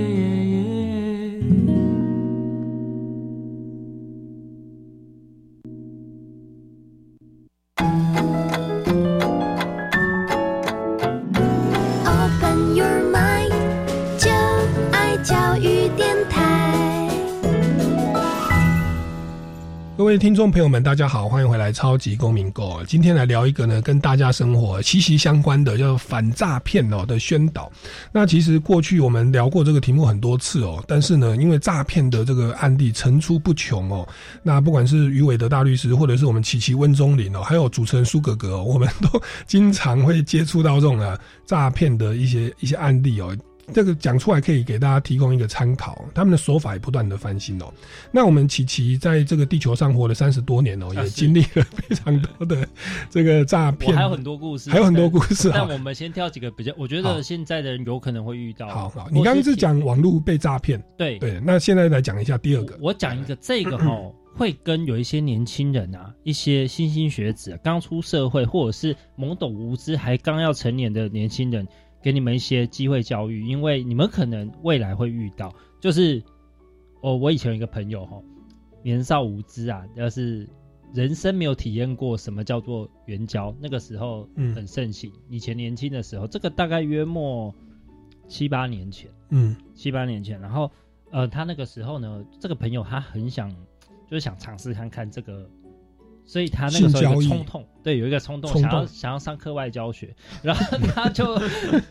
[20.11, 22.81] 位听众朋友们，大家好，欢迎回来《超级公民购》。
[22.85, 27.71] 今天来聊一个呢，跟大家生活息息相关的，叫反诈骗哦的宣导。
[28.11, 34.05] 那其实过去我们聊过这个题目很多次哦，但是呢，因为诈骗的这个案例层出不穷哦，
[34.43, 43.33] 那不管是于伟德大律师，或者是我们琪琪温中林哦，还有主持人苏格格，我们都 经常会接触到这种啊诈骗的一些一些案例哦。
[43.73, 47.71] 这个讲出来可以给大家提供一个参考，他们的手法也不断的翻新哦。
[48.11, 52.67] 那我们琪琪在这个地球上活了三十多年哦，也经历了非常多的
[53.09, 55.49] 这个诈骗，还有很多故事，还有很多故事。
[55.53, 58.67] 但我们先挑几个比较，我觉得现在的人有可能会遇到。
[58.67, 61.39] 好好，你刚刚是讲网络被诈骗，对对。
[61.45, 63.97] 那现在来讲一下第二个，我讲一个这个哈，
[64.35, 71.67] 会跟有一些年轻人啊，一些新兴学子刚出社会，或者是懵懂无知还刚要成年的年轻人。
[72.01, 75.53] 给你们一些机会教育，因为你们可能未来会遇到。
[75.79, 76.21] 就是
[77.01, 78.21] 哦，我以前有一个朋友哈，
[78.83, 80.47] 年少无知啊，要是
[80.93, 85.11] 人生没有体验过什么叫做援交，那个时候很盛行。
[85.29, 87.53] 以前年轻的时候，这个大概约莫
[88.27, 90.39] 七八年前，嗯，七八年前。
[90.41, 90.69] 然后
[91.11, 93.49] 呃，他那个时候呢，这个朋友他很想，
[94.07, 95.49] 就是想尝试看看这个。
[96.31, 101.37] 所以他那个时候有个冲动，对，有一个冲动，想要想要上课外教学， 然后他就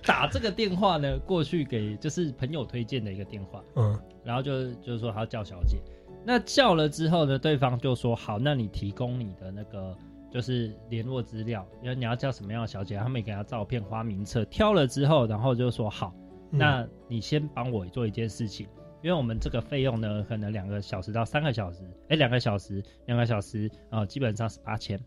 [0.02, 5.76] 打这个电话呢过去给，就是朋友推荐的一个电话，嗯，然后就就是说他要叫小姐，
[6.24, 9.94] 那叫了之后呢，对方就说好，那你提供你的那个
[10.32, 16.14] 就是联络资料，因为你要叫什么样的小姐，他们给他照片、花名册，挑了之后，然后就说好，
[16.48, 18.66] 那你先帮我做一件事情。
[19.02, 25.00] 因为我们这个费用呢，可能两个小时到三个小时，哎，两个小时，两个小时啊，基本上是八千。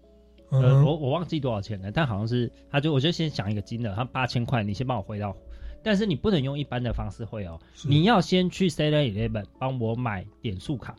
[0.50, 5.36] 呃，我我忘记多少钱了，但好像是，他就我就先想一个金额，他八千块，你先帮我汇到，
[5.84, 10.96] 但是你不能用一般的方式汇哦，你要先去 Seven Eleven 帮我买点数卡，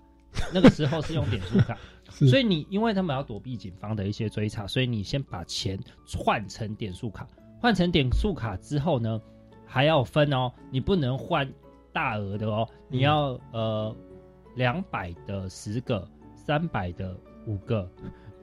[0.52, 1.78] 那个时候是用点数卡，
[2.11, 5.78] 所以你因为他们要躲避警方的一些追查，所以你先把钱
[6.18, 7.28] 换成点数卡，
[7.61, 9.20] 换成点数卡之后呢，
[9.66, 11.48] 还要分哦，你不能换。
[11.94, 13.96] 大额的哦，你要呃
[14.57, 17.88] 两百的十个，三百的五个，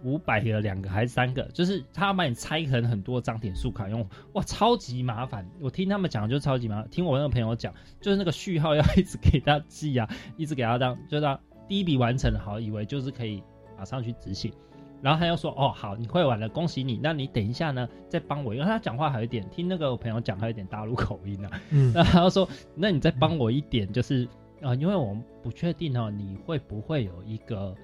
[0.04, 1.44] 五百的两个还是三个？
[1.54, 5.48] 就是他要把你拆成很多张点数卡用，哇，超级麻烦！
[5.60, 13.44] 我听他们讲就超级麻烦，听我那个朋友讲，就是那个序号要一直给他记啊，一直给他当，就他第一笔完成了，好，以为就是可以
[13.78, 14.52] 马上去执行。
[15.02, 17.00] 然后他又说：“哦，好，你会玩了，恭喜你。
[17.02, 21.62] 那你等一下呢，再帮我，因为他讲话还有点，听那个我朋友讲还有点大陆口音啊。
[21.72, 24.28] 嗯，那 他说：那你再帮我一点，就是
[24.62, 27.76] 啊，因为我们不确定哦，你会不会有一个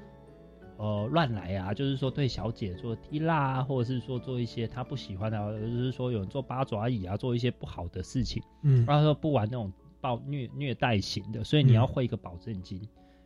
[0.77, 12.79] 呃乱来啊，就是说对小姐做踢蜡啊，或者是说做一些他不喜欢的，或者是说有人做八爪椅啊，做一些不好的事情，嗯，然后说不玩那种暴虐虐待型的，所以你要汇一个保证金，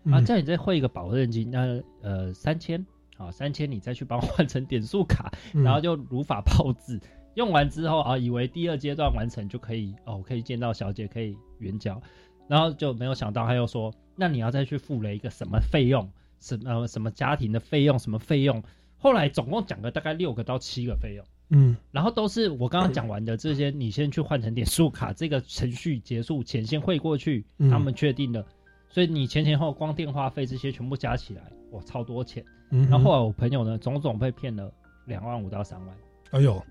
[0.06, 2.86] 嗯啊，叫你再汇一个保证金，那呃三千，
[3.22, 5.64] 好三千你再去帮我换成点数卡，嗯。
[5.64, 7.00] 然后就如法炮制。
[7.36, 12.02] 用完之后啊，以为第二阶段完成就可以哦，可以见到小姐，可以援交，
[12.46, 18.62] 然后就没有想到他又说，那你要再去付了一个什么费用，什么什么家庭的费用，什么费用，
[18.98, 21.78] 后来总共讲了大概六个到七个费用，嗯。
[21.92, 27.70] 然后都是我刚刚讲完的这些，你先去换成点数卡，这个程序结束前先汇过去，嗯。
[27.70, 28.46] 他们确定的，
[28.90, 32.44] 所以你前前后光电话费这些全部加起来，哇，超多钱。
[32.72, 34.72] 嗯然后后来我朋友呢，总总被骗了
[35.06, 35.96] 两万五到三万。
[36.32, 36.64] 哎呦，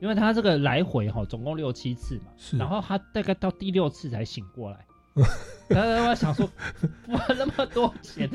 [0.00, 4.84] 因为他这个来回哈，总共六七次嘛，是然后他大概到第六次才醒过来，
[5.68, 6.46] 然后我想说，
[7.06, 8.28] 花那么多钱，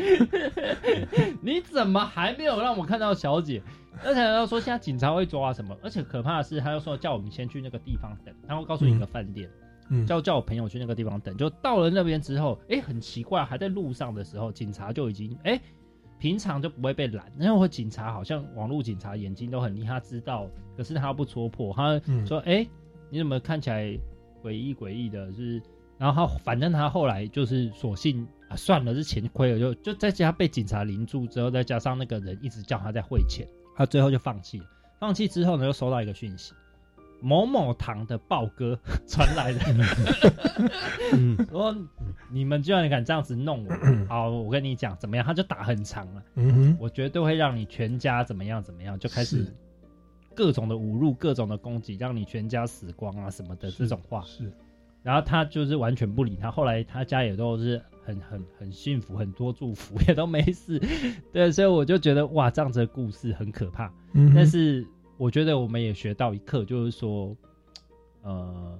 [1.44, 3.62] 你怎么还没有让我看到小姐？
[4.04, 5.76] 而且他说现在警察会抓什么？
[5.84, 9.50] 而且可怕的是，他又说叫我们先去那个地方等，然后告诉你一个饭店，
[9.89, 11.36] 嗯叫叫我朋友去那个地方等。
[11.36, 15.60] 就到了那边之后，哎，很奇怪，还在路上的时候，警察就已经哎。
[16.19, 22.67] 平常就不会被拦，因为警察好像网络警察眼睛都很厉害，他知道，可是他不戳破，他嗯说：“哎、
[23.10, 23.97] 你怎么看起来
[24.43, 25.62] 诡异诡异的？”是，
[25.97, 34.65] 然后他反正他后来就是索性啊，算了，是钱亏了，就就在家被警察临住之后，再加上那个人一直叫他在汇钱，他最后就放弃了。
[34.99, 36.53] 放弃之后呢，又收到一个讯息，
[37.21, 39.60] 某某堂的豹哥 传来的，
[41.49, 41.75] 说
[42.32, 43.73] 你们居然敢这样子弄我，
[44.08, 45.25] 好，我跟你讲怎么样？
[45.25, 49.45] 他就打很长了，嗯哼，我绝对会让你全家怎么样怎么样，就开始
[50.36, 54.23] 各种的侮辱、各种的攻击，让你全家死光啊什么的这种话。
[54.25, 54.51] 是，
[55.03, 60.82] 然后他就是完全不理他，后来他家也都是很很很幸福，很多祝福，也都没事。
[61.34, 63.91] 对，所以我就觉得哇，这样子的故事很可怕。
[64.13, 64.86] 嗯但是
[65.19, 67.36] 我觉得我们也学到一课，就是说，
[68.23, 68.79] 呃，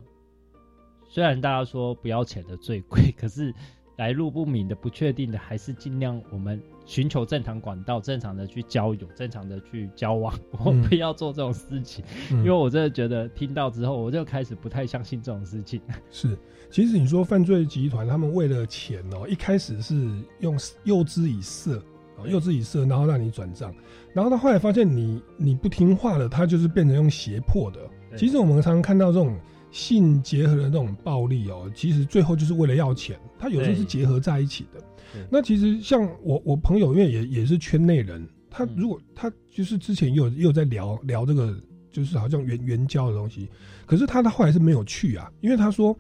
[1.10, 3.54] 虽然大家说不要钱的最贵，可是
[3.98, 10.82] 来路不明的、不确定的，还是尽量我们寻求正常管道，正常的去交友，正常的去交往， 我嗯。
[10.84, 12.38] 不要做这种事情，嗯。
[12.38, 15.82] 因为我真的觉得听到之后，我就开始不太相信这种事情。
[16.10, 16.38] 是，
[16.72, 21.84] 其实你说犯罪集团他们为了钱哦，一开始是用诱之以色
[22.22, 23.74] 哦，诱之以色，然后让你转账，
[24.14, 27.80] 然后他后来发现你你不听话了，他就是变成用胁迫的。
[28.18, 29.38] 其实我们常常看到这种
[29.72, 34.84] 性结合的这种暴力哦，其实最后就是为了要钱，他有时候是结合在一起的。
[35.30, 38.70] 那其实像我我朋友，因为也也是圈内人，他嗯。
[38.76, 41.56] 如果他就是之前也有也有在聊聊这个，
[41.92, 43.48] 就是好像援援交的东西，
[43.86, 45.98] 可是他他后来是没有去啊，因为他说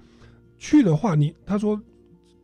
[0.57, 1.79] 去的话，你他说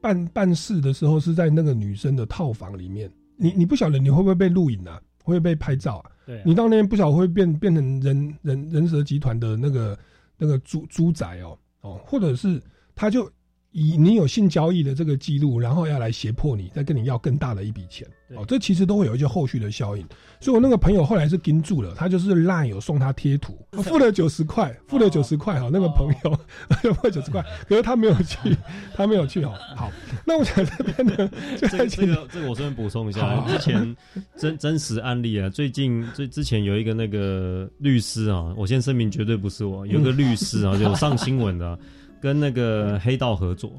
[0.01, 6.11] 办办事的时候是在那个女生的套房里面，你你不晓得你会不会被录影啊，会不会被拍照啊？
[6.25, 9.97] 对啊你到那边不晓得会变变成人人人蛇集团的那个
[10.37, 12.61] 那个猪猪仔哦哦，或者是
[12.95, 13.29] 他就
[13.77, 18.07] 以你有性交易的这个记录，然后要来胁迫你，再跟你要更大的一笔钱。
[18.29, 18.37] 对。
[18.37, 20.05] 哦，这其实都会有一些后续的效应。
[20.39, 26.39] 所以我那个朋友后来是盯住了，他就是 LINE 有送他贴图，付了九十块，付了九十块哈，那个朋友
[26.93, 28.55] 付了九十块，可是他没有去，
[28.95, 29.53] 他没有去哦。
[29.75, 29.91] 好，
[30.25, 33.93] 那我想这边呢， 就这个这个这个我顺便补充一下，之前
[34.37, 41.77] 真真实案例啊，最近最之前有一个那个律师啊，我先声明绝对不是我，有一个律师啊，就有上新闻的啊、
[42.21, 43.71] 跟那个黑道合作。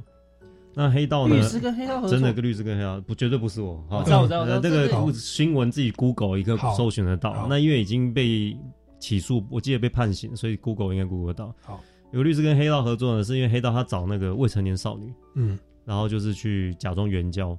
[0.74, 1.36] 那黑道呢？
[1.36, 3.82] 律师跟黑道合作真的跟律师跟黑道不绝对不是我。
[3.88, 7.46] 好我知道我知道这这个个新闻自己 Google 一个搜寻得到。
[7.48, 8.54] 那因为已经被
[8.98, 11.54] 起诉，我记得被判刑，所以 Google 应该 Google 得到。
[11.62, 11.80] 好，
[12.12, 17.56] 有律师跟黑道合作呢，是因为黑道他找那个未成年少女，嗯然后就是去假装援交，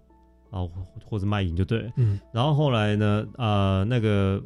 [0.51, 1.91] 然后或或者卖淫就对了。
[1.95, 4.39] 嗯然后后来呢，呃，那个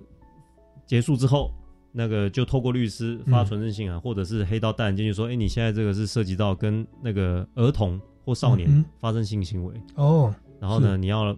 [0.86, 1.52] 结束之后，
[1.92, 11.36] 那个就透过律师发传真信啊，或者是黑道带人进去说，哎，你现在这个是涉及到跟那个儿童或少年发生性行为，哦，然后呢，你要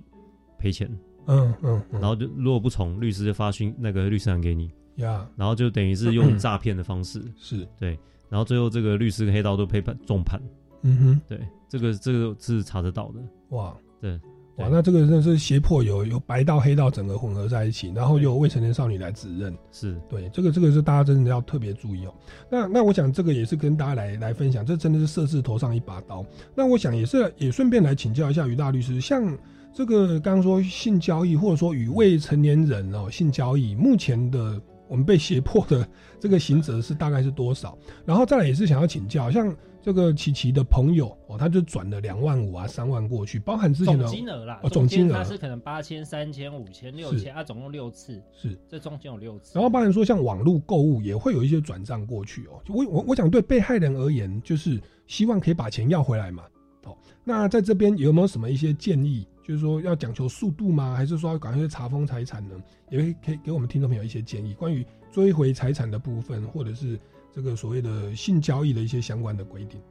[0.58, 0.88] 赔钱，
[1.28, 5.28] 嗯嗯嗯，然后就如果不从，律师就发讯那个律师函给你，呀。
[5.36, 7.68] 然后就等于是用诈骗的方式， 是。
[7.80, 7.98] 对，
[8.30, 10.42] 然后最后这个律师跟黑道都被判重判，
[10.82, 11.22] 嗯哼。
[11.28, 14.20] 对，这个这个是查得到的，哇，对，
[14.58, 22.14] 哇，那这个真的是胁迫有有白道黑道整个混合在一起，然后又有未成年少女来指认，是对，这个这个是大家真的要特别注意哦。
[22.52, 26.24] 那那我想这个也是跟大家来来分享，这真的是设置头上一把刀。
[26.54, 29.36] 那我想也是也顺便来请教一下于大律师，像
[29.74, 35.88] 这个刚刚说性交易或者说与未成年人哦性交易，目前的我们被胁迫的
[36.20, 37.76] 这个刑责是大概是多少？
[38.06, 39.52] 然后再来也是想要请教，像
[39.84, 49.52] 这个琪琪的朋友哦，他就转了两万五啊，三万过去，包含之前的总金额啦，哦，总金额他是可能八千、三千、五千、六千，他，总共六次，是这中间有六次。
[49.56, 56.44] 然后包含说像网络购物也会有一些转账过去哦，我我我想对被害人而言，就是希望可以把钱要回来嘛。
[56.86, 59.28] 好，那在这边有没有什么一些建议？
[59.46, 60.96] 就是说要讲求速度吗？
[60.96, 62.56] 还是说要赶快查封财产呢？
[62.90, 66.98] 也会可以给我们听众朋友一些建议，关于追回财产的部分，或者是。
[67.34, 69.82] 这个所谓的性交易的一些相关的规定，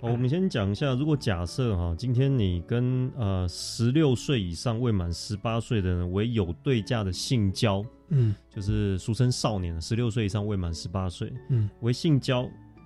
[0.00, 12.44] 好，我们先讲一下，如果假设哈，今天你跟呃十六岁以上未满十八岁的人为有对价的性交，嗯，就是俗称少年，十六岁以上未满十八岁，嗯，为性交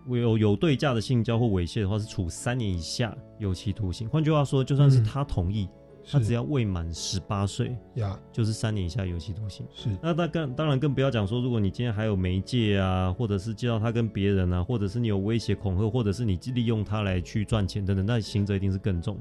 [0.08, 4.06] 为有有对价的性交或猥亵的话，是处三年以下有期徒刑。
[4.06, 5.66] 换句话说，就算是他同意。
[6.10, 9.66] 他只要未满十八岁呀，就是三年以下有期徒刑。
[9.74, 19.18] 是，那他更当然更不要讲说，如果你今天还有媒介啊，或者是介绍他跟别人啊，或者是你有威胁恐吓，或者是你利用他来去赚钱等等，那刑责一定是更重。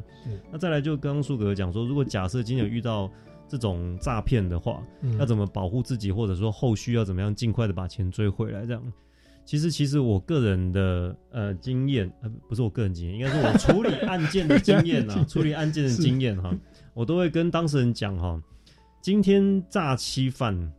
[0.52, 3.12] 那再来就刚刚苏格讲说，如果假设今天有遇到
[3.48, 4.82] 这种诈骗的话，
[5.20, 8.66] 要怎么保护自己，或者说后续要怎么样尽快的把钱追回来？
[8.66, 8.94] 这样，
[9.48, 16.54] 其实其实我个人的呃经验，呃不是我个人经验，应该是我处理案件的 经验啊，处理案件的经验哈。
[16.94, 18.44] 我都会跟当事人讲哈，
[19.02, 20.70] 今天诈欺犯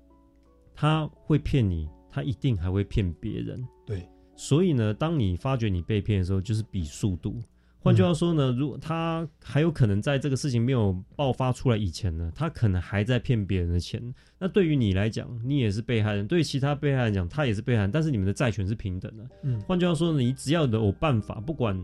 [0.74, 3.66] 他会骗你，他一定还会骗别人。
[3.86, 4.06] 对，
[4.36, 7.40] 所以呢，当你发觉你被骗的时候，就是比速度。
[7.88, 14.02] 换句话说呢，如果他还有可能在这个事情没有爆发出来以前呢，他可能还在骗别人的钱。
[14.38, 17.90] 那对于你来讲，你也是被害人；对其他被害人讲，他也是被害人。
[17.90, 19.26] 但是你们的债权是平等的。
[19.42, 21.82] 嗯，换句话说，你只要有办法，不管。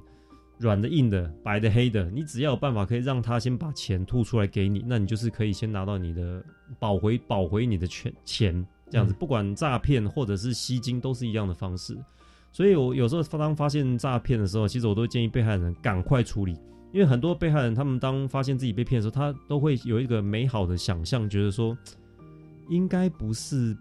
[0.59, 6.43] 软的、硬的、白的、黑的，你只要有办法可以让他先把钱吐出来给你，那你就是可以先拿到你的
[6.79, 9.13] 保回、保回你的钱钱，这样子。
[9.15, 11.99] 不管诈骗或者是吸金，都是一样的方式。
[12.55, 16.57] 所以我有时候当发现诈骗的时候，其实我都建议被害人赶快处理，
[16.93, 21.77] 因为很多被害人他们当发现自己被骗的时候，他都会有一个美好的想象，觉得说
[22.69, 23.77] 应该不是。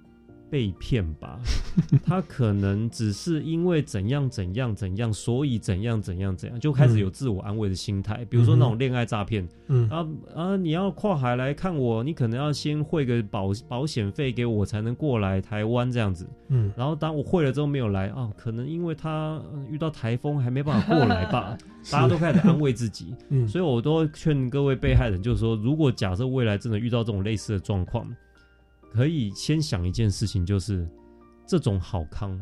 [0.53, 1.39] 被骗吧，
[2.05, 8.23] 他可能只是因为怎样怎样怎样，所以怎样怎样怎样，就开始有自我安慰的心态。
[8.29, 16.29] 比如说那种恋爱诈骗，嗯啊啊，你要跨海来看我，你可能要先汇个保保险费给我，才能过来台湾这样子。
[16.49, 19.41] 嗯，然后当我汇了之后没有来啊，可能因为他
[19.71, 21.57] 遇到台风还没办法过来吧。
[21.91, 28.07] 大家都开始安慰自己，嗯，所以我都劝各位被害人，就是说，如果假设未来真的遇到这种类似的状况。
[28.93, 30.87] 可以先想一件事情，就是
[31.47, 32.39] 这种好康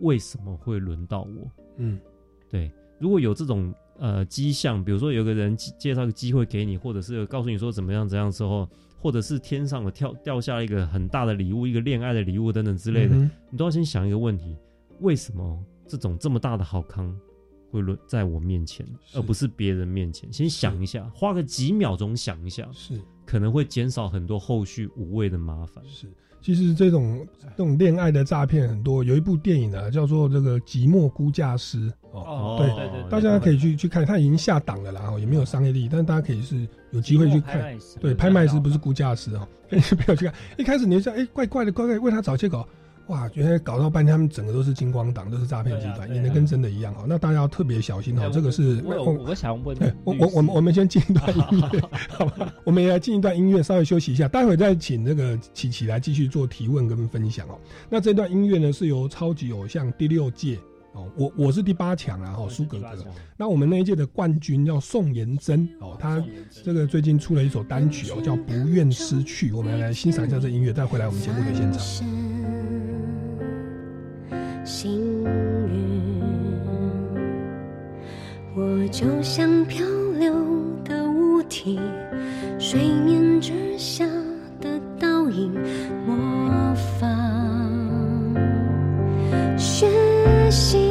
[0.00, 1.50] 为什么会轮到我？
[1.78, 1.98] 嗯，
[2.50, 2.70] 对。
[2.98, 8.68] 如果有这种呃迹象，比如说有个人介绍个机会给你，或者是告诉你说怎么样怎样之后，
[8.98, 13.16] 或者是天上的跳掉下一个很大的礼物，一个恋爱的礼物等等之类的，
[13.50, 14.56] 你都要先想一个问题：
[15.00, 17.14] 为什么这种这么大的好康
[17.70, 20.32] 会轮在我面前，而不是别人面前？
[20.32, 22.68] 先想一下，花个几秒钟想一下。
[22.72, 23.00] 是。
[23.24, 25.82] 可能会减少很多后续无谓的麻烦。
[25.84, 26.06] 是，
[26.40, 37.76] 其实这种这种恋爱的诈骗很多，有一部电影呢，叫做这个《寂寞估价师》哦，对对对，大家可以去去看，它已经下档了，然后也没有商业利益，但大家可以是有机会去看。
[38.00, 40.32] 对，拍卖师不是估价师哦， 可以不要去看。
[40.56, 42.64] 一开始你就想，哎，怪怪的，怪怪，为他找借口。
[43.08, 47.04] 哇，原来搞到半天，他们整个都是金光党，都是诈骗集团，演的跟真的一样哦。
[47.08, 48.28] 那大家要特别小心哦。
[48.32, 51.80] 这个是我我想问，我我我们我们先进一段音乐，
[52.10, 52.52] 好吧？
[52.64, 57.56] 我们也来进一段音乐，稍微休息一下，待会再请那个琪琪来继续做提问跟分享哦。
[57.88, 60.58] 那这段音乐呢，是由超级偶像第六届
[60.96, 62.88] 哦，我我是第八强啊，哦，苏格格。
[63.36, 66.24] 那我们那一届的冠军叫宋妍珍哦，他
[66.64, 71.80] 这个最近出了一首单曲哦，叫《不愿失去》，我们来欣赏一下这音乐，再回来我们节目的现场。
[74.64, 76.22] 幸运，
[78.56, 79.86] 我就像漂
[80.18, 80.34] 流
[80.82, 81.78] 的物体，
[82.58, 84.06] 水面之下
[84.60, 85.52] 的倒影，
[86.06, 87.14] 模仿
[89.56, 89.86] 学
[90.50, 90.85] 习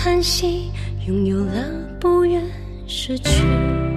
[0.00, 0.70] 叹息，
[1.08, 1.68] 拥有了
[1.98, 2.40] 不愿
[2.86, 3.87] 失去。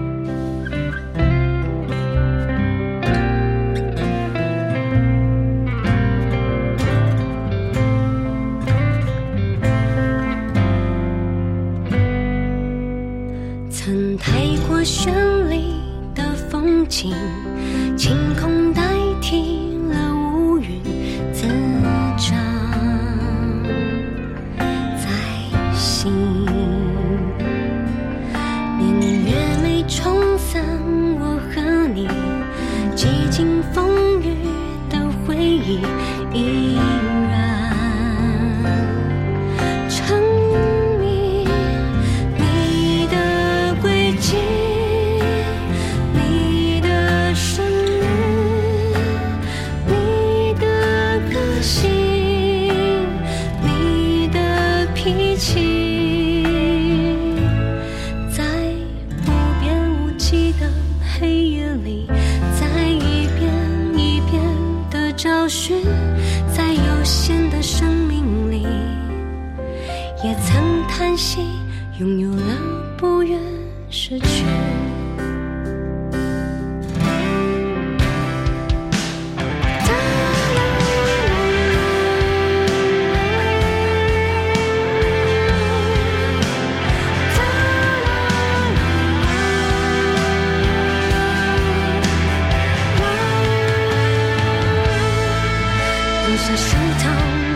[96.41, 97.50] 留下石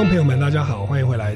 [0.00, 0.79] 众朋友们，大家好，《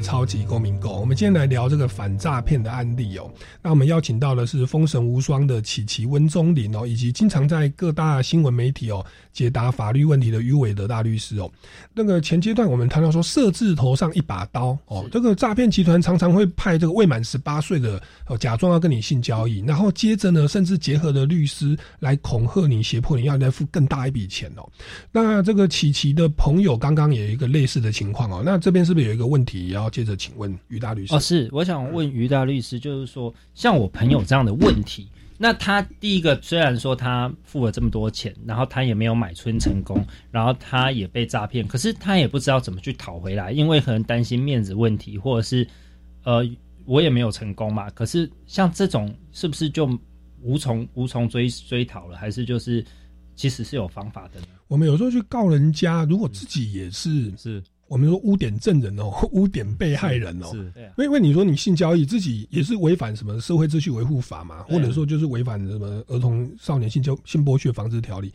[0.05, 0.89] 超级公民购》。
[0.99, 3.29] 我们今天来聊这个反诈骗的案例哦。
[3.61, 11.51] 那我们邀请到的是封神无双的琪琪温宗林哦，以及经常在各大新闻媒体哦解答法律问题的于伟德大律师哦。
[11.93, 24.67] 那个前阶段我们谈到说，设置头上一把刀哦，这个诈骗集团常常会派这个未满十八岁的哦，假装要跟你性交易，然后接着呢，甚至结合的律师来恐吓你，胁迫你要再付更大一笔钱哦。
[25.11, 28.15] 那这个琪琪的朋友刚刚也有一个类似的情况。
[28.15, 31.15] 况哦，那这边是不是有一个问题也要接着请问于大律师？
[31.15, 45.65] 哦，是，我想问于大律师，就是说，像我朋友这样的问题，那他第一个虽然说他付了这么多钱，然后他也没有买春成功，然后他也被诈骗，可是他也不知道怎么去讨回来，因为可能担心面子问题，或者是
[46.25, 46.45] 呃，
[46.83, 47.89] 我也没有成功嘛。
[47.91, 49.87] 可是像这种是不是就
[50.41, 52.17] 无从无从追追讨了？
[52.17, 52.83] 还是就是
[53.33, 54.47] 其实是有方法的呢？
[54.67, 57.63] 我们有时候去告人家，如果自己也是是。
[57.95, 68.33] 我们说污点证人哦， 污点被害人哦，是，因为你说你性交易自己也是违反什么社会秩序维护法嘛，或者说就是违反什么儿童少年性交性剥削防治条例，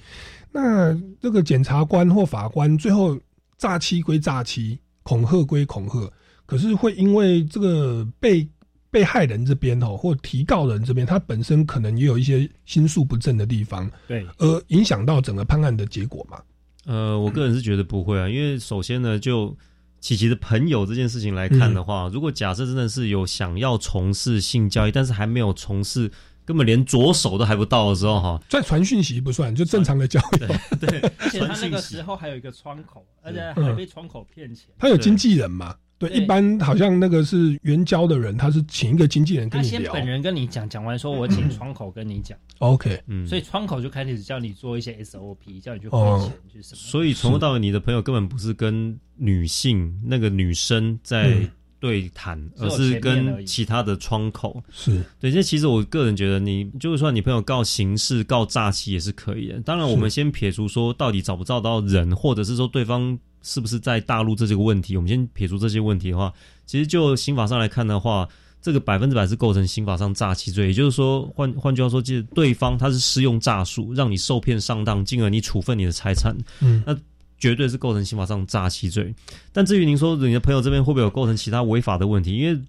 [0.51, 3.21] 那这个检察官或法官最后
[3.59, 6.11] 诈欺归诈欺，恐吓归恐吓，
[6.47, 8.49] 可是会因为这个被
[8.91, 16.41] 被害人这边哦，或提告人这边，他本身可能也有一些心术不正的地方，对，而影响到整个判案的结果嘛。
[16.87, 19.57] 呃，我个人是觉得不会啊，因为首先呢，就
[20.01, 26.11] 琪琪的朋友这件事情来看的话，如果假设真的是有想要从事性交易，但是还没有从事，
[26.45, 30.77] 根本连着手都还不到的时候，哈，在传讯息不算，就正常的交易。
[30.77, 34.69] 对，而且他那个时候还有一个窗口，而且还被窗口骗钱。
[34.79, 35.77] 他有经纪人嘛？
[36.01, 39.79] 对，一般好像那个是援交的人，他是请一个经纪人跟你聊。
[39.79, 42.39] 他先本人跟你讲，讲完说我请窗口跟你讲。
[42.59, 46.77] OK，嗯，所以窗口就开始叫你做一些 SOP，叫你去汇钱去什么。
[46.77, 51.37] 所以从头到尾，你的朋友根本不是跟女性那个女生在
[51.81, 54.63] 对谈，而是跟其他的窗口。
[54.71, 59.61] 是对，这其实我个人觉得，你就是说你朋友告刑事、告诈欺也是可以的。
[59.63, 63.19] 当然，我们先撇除说到底找不找到人，或者是说对方。
[63.43, 64.99] 是不是在大陆这这个问题？
[64.99, 66.31] 我们先撇除这些问题的话，
[66.67, 68.29] 其实就刑法上来看的话，
[68.61, 70.67] 这个百分之百是构成刑法上诈欺罪。
[70.67, 76.95] 也就是说，换换句话说，就是对方他是施用诈术让你受骗上当，进而你处分你的财产，嗯，那
[77.41, 79.13] 绝对是构成刑法上诈欺罪。
[79.53, 82.37] 但至于您说你的朋友这边会不会有构成其他违法的问题？
[82.37, 82.61] 因为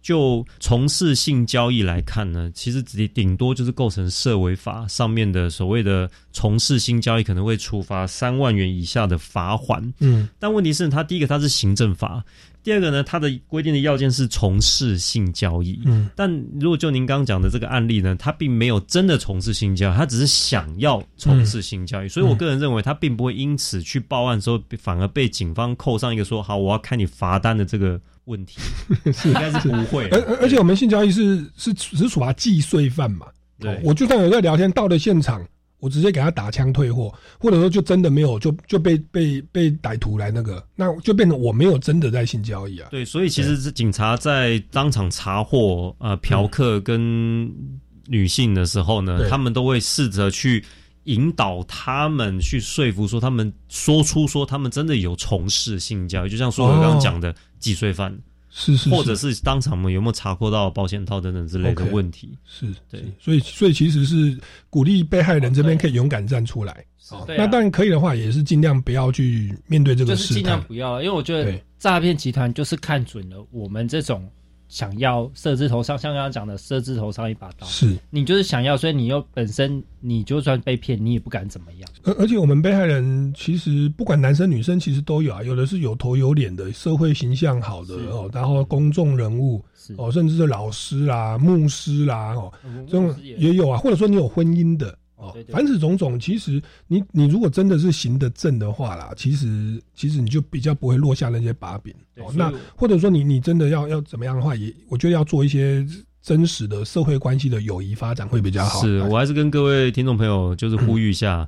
[0.00, 9.92] 就从事性交易来看呢，其实顶顶多就是构成涉违法上面的所谓的从事性交易，可能会处罚三万元以下的罚款。
[9.98, 12.24] 嗯，但问题是，它第一个它是行政法，
[12.62, 15.80] 第二个呢，它的规定的要件是从事性交易。
[15.86, 16.30] 嗯，但
[16.60, 28.00] 如果就您刚刚讲的这个案例呢，他并没有真的从事性交易，他只是想要从事性交易，所以我个人认为他并不会因此去报案之后，反而被警方扣上一个说好我要开你罚单的这个。
[28.26, 28.60] 问题
[29.12, 33.26] 是应该是不会，而而且我们性交易是是只是处罚既遂犯嘛？
[33.58, 35.44] 对，我就算有在聊天，到了现场，
[35.80, 42.88] 我直接给他打枪退货，或者说就真的没有，就就被被被歹徒来那个，那就变成我没有真的在性交易啊。
[42.90, 47.50] 对，所以其实是警察在当场查获呃嫖客跟
[48.06, 50.64] 女性的时候呢，他们都会试着去
[51.04, 57.34] 引导他们去说服，说他们说出说他们真的有从事性交易，就像苏伟刚刚讲的。
[57.60, 58.10] 既遂犯
[58.50, 62.36] 是是，或者是当场们有没有查扣到保险套等等之类的问题？
[62.44, 64.38] 是对，所以所以其实是
[64.68, 66.84] 鼓励被害人这边可以勇敢站出来。
[67.28, 70.34] 那当然可以的话，也是尽量不要去面对这个事。
[70.34, 74.30] 尽量不要，因为我觉得诈骗集团就是看准了我们这种。
[74.70, 81.90] 想要设置头上，像刚刚讲的设置头上一把刀，是你就是想要，所以你又本身你就算被骗，你也不敢怎么样。
[82.04, 89.60] 而而且我们被害人其实不管男生女生，其实都有啊，有的是有头有脸的，社会形象好的哦，然后公众人物
[89.96, 92.52] 哦，甚至是老师啦、牧师啦哦，
[92.86, 94.96] 这种也有啊，或者说你有婚姻的。
[95.20, 101.94] 哦，凡此种种，其实你你如果真的是行得正的话啦，其实其实你就比较不会落下那些把柄。
[102.16, 105.86] 哦，那或者说你你真的要要怎么样的话，也我觉得要做一些
[106.22, 108.80] 真实的社会关系的友谊发展会比较好。
[108.80, 111.46] 是我还是跟各位听众朋友就是呼吁一下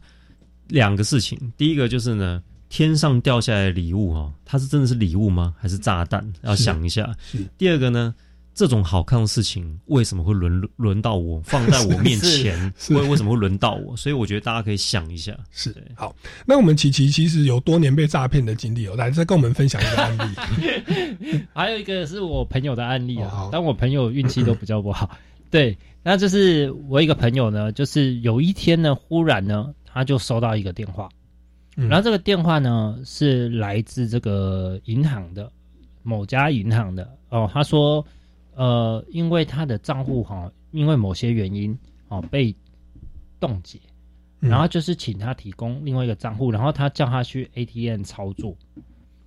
[0.68, 5.54] 两个事情，第一个就是呢，天上掉下来的礼物哦，它是真的是礼物吗？
[5.58, 6.30] 还是炸弹？
[6.42, 7.14] 要想一下。
[7.22, 8.14] 是第二个呢？
[8.54, 12.72] 这种好看的事情为什么会轮轮到我放在我面前？
[12.90, 13.96] 为为什么会轮到我？
[13.96, 15.34] 所以我觉得大家可以想一下。
[15.50, 21.40] 是好，那我们琪琪其实有多年被诈骗的经历哦，来再跟我们分享一个案例。
[21.54, 25.16] 还有一个是我朋友的案例啊，但我朋友运气都比较不好。
[25.50, 31.08] 对，那就是我一个朋友呢，就是有一天呢，忽然呢，他就收到一个电话，
[31.74, 35.50] 然后这个电话呢是来自这个银行的
[36.02, 38.04] 某家银行的哦，他说。
[38.54, 41.76] 呃，因为他的账户哈，因为某些原因
[42.08, 42.54] 哦被
[43.40, 43.78] 冻结，
[44.40, 48.56] 然后就是请他提供另外一个账户，然后他叫他去 ATM 操作，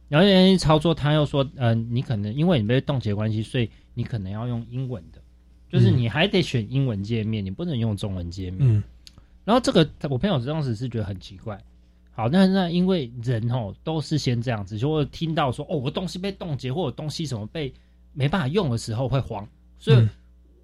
[0.08, 5.20] 然后 ATM 操作，他又说，呃，你可能因为你被冻结关系，所以你可能要用英文的，
[5.70, 8.60] 就是你还得选英文界面，你不能用中文界面。
[8.62, 8.84] 嗯，
[9.44, 11.60] 然后这个我朋友当时是觉得很奇怪，
[12.12, 17.74] 好，那那因为人哦都是先这样子，就会听到说，哦，我东西被冻结，或者东西什么被。
[18.16, 19.48] 没办法用的时候会慌，
[19.78, 20.10] 所以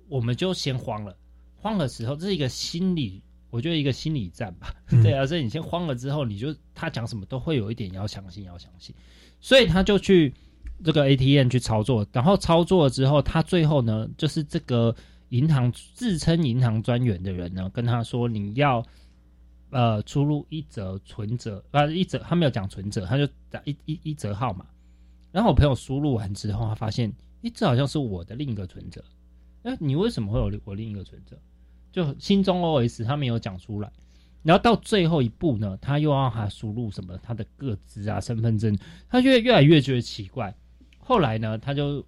[0.08, 1.16] 我们就先慌了。
[1.58, 3.22] 慌的时候，这是一个心理，
[3.52, 4.74] 我觉得一个心理战吧。
[5.04, 8.96] 对啊，所以你先慌了之后，你就他讲什么都会有一点要相信，要相信。
[9.40, 10.34] 所以他就去
[10.84, 14.96] 这个 ATM 去操作，然后操作了之后，他最后呢，就是这个
[15.30, 18.84] 银行自称银行专员的人呢，跟他说你要
[19.70, 24.66] 呃出入一折存折，啊一折他没有讲存折，他就打一一一折号码。
[25.32, 27.14] 然后我朋友输入完之后，他发现。
[27.44, 29.04] 诶，这好像是我的另一个存折。
[29.64, 31.40] 哎，你为什么会有我另一个存折？
[31.92, 33.92] 就心中 OS，他没有讲出来。
[34.44, 38.78] 然后到最后一步呢，他又要他输入什么他的个资啊、身份证，
[39.08, 40.56] 他越越来越觉得奇怪。
[40.98, 42.04] 后来呢，他就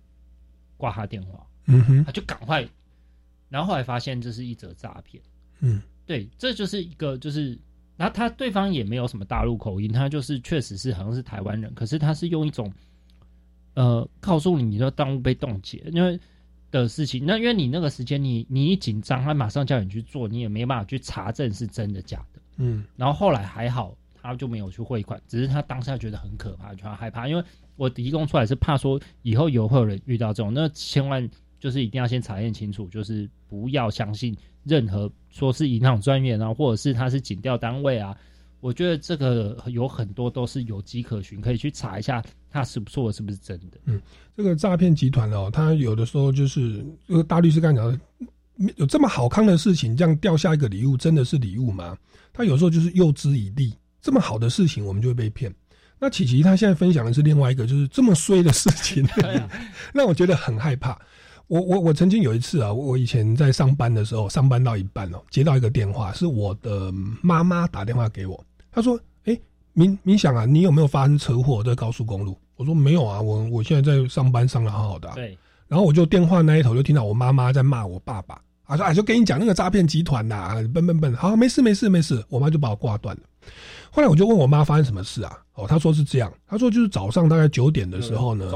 [0.77, 2.67] 挂他电话，嗯哼，他就赶快。
[3.49, 5.21] 然后后来发现这是一则诈骗。
[5.59, 7.59] 嗯，对，这就是一个就是，
[7.97, 12.71] 然后他对方也没有什么大陆口音，他就是确实是好像是台湾人，可是他是用一种。
[13.75, 16.19] 呃，告诉你，你说当被冻结，因为
[16.69, 22.41] 的事情，那因为你那个时间，你你一紧张，他马上叫你去做，你也没办法去查证是真的假的。
[22.57, 27.43] 嗯，然后后来还好，他就没有去汇款，只是他当下觉得很可怕，就害怕，因为
[27.75, 31.27] 我提供出来是怕说以后有会有人遇到这种，那千万
[31.59, 38.15] 就是一定要先查验清楚，就是不要相信任何说是银行专员啊，或者是他是警调单位啊。
[38.63, 43.77] 我觉得这个有很多都是有迹可循，可以去查一下他是不是是不是真的。
[43.83, 44.01] 嗯，
[44.37, 47.99] 这个诈骗集团哦，他有的时候就是这个大律师刚讲的，
[48.77, 51.97] 有这么好康的事情，这样掉下一个礼物，真的是礼物吗？
[52.31, 55.53] 他有时候就是诱之以利，这么好的事情我们就会被骗。
[55.99, 59.05] 那琪琪他现在分享的是另外一个，就是这么衰的事情，
[59.93, 60.97] 让我觉得很害怕。
[61.47, 66.89] 我我我曾经有一次啊，我以前在上班的时候，上班到一半哦，接到一个电话，是我的
[67.21, 68.41] 妈妈打电话给我。
[68.73, 69.39] 他说：“哎，
[69.73, 75.37] 明明想啊，你有没有发生车祸在高速公路？”我说：“没有啊，我我现在在上班，上的好好的。”对。
[75.67, 83.21] 然后我就电话那一头就听到我妈妈在骂我爸爸，啊说哎就跟你讲那个诈骗集团呐，啊笨笨笨，好没事没事没事，我妈就把我挂断了。
[83.89, 85.37] 后来我就问我妈发生什么事啊？
[85.53, 88.51] 哦，她说是这样，她说就是早上大概九点的时候呢，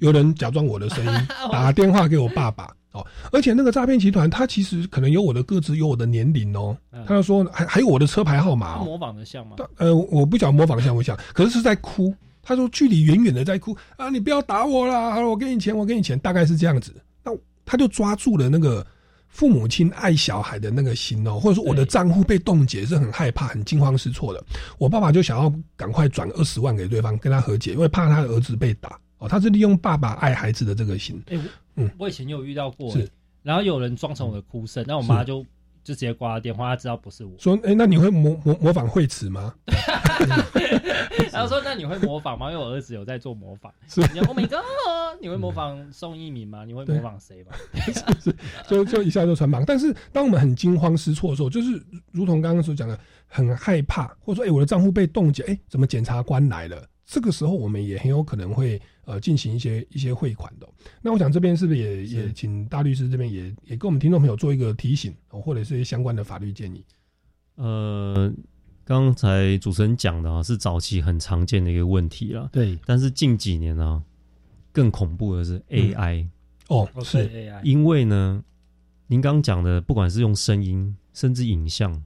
[0.00, 1.12] 有人假装我的声音
[1.52, 6.74] 打电话给我爸爸哦，而且那个诈骗集团他其实可能有我的个子，有我的年龄哦，
[7.06, 9.56] 他就说还还有我的车牌号码，模仿的像吗？
[9.76, 12.14] 呃，我不讲模仿的像不像，可是是在哭。
[12.42, 16.94] 他说距离远远的在哭啊，你不要打我啦，好了，我给你钱，我给你钱，大概是这样子。
[17.22, 17.30] 那
[17.66, 18.86] 他就抓住了那个。
[19.38, 24.44] 父母亲爱小孩的那个心哦，或者说我的账户被冻结是很害怕、很惊慌失措的。
[24.78, 29.28] 我爸爸就想要赶快转二十万给对方，跟他和解，因为怕他的儿子被打哦。
[29.28, 31.22] 他是利用爸爸爱孩子的这个心。
[31.28, 31.38] 哎，
[31.76, 32.92] 嗯，我以前有遇到过，
[33.44, 35.46] 然后有人装成我的哭声，那我妈就。
[35.88, 37.32] 就直接挂了电话，他知道不是我。
[37.38, 39.54] 说，哎，那你会模模模仿惠子吗？
[41.32, 42.52] 然后说，那你会模仿吗？
[42.52, 43.72] 因为我儿子有在做模仿。
[43.86, 45.18] 是，Oh my god！
[45.18, 46.66] 你会模仿宋一鸣吗？
[46.66, 47.52] 你会模仿谁吗？
[48.20, 48.34] 是，
[48.68, 49.64] 就就一下就穿帮。
[49.64, 51.82] 但是当我们很惊慌失措的时候，就是
[52.12, 56.86] 如同刚刚所讲的，很害怕，或者说，哎，我的账户被冻结，哎，怎么检察官来了？
[57.06, 58.78] 这个时候，我们也很有可能会
[59.08, 60.68] 呃进行一些一些汇款的。
[61.00, 66.84] 那我想这边是不是也也请大律师这边也也跟我们听众朋友做一个提醒，或者是相关的法律建议？
[67.54, 68.30] 呃，
[68.84, 72.50] 刚才主持人讲的啊，是早期很常见的一个问题了。
[72.52, 74.04] 对，但是近几年呢，
[74.72, 76.28] 更恐怖的是 AI
[76.68, 78.44] 哦，是 AI，因为呢，
[79.06, 82.04] 您刚讲的，不管是用声音，甚至影像，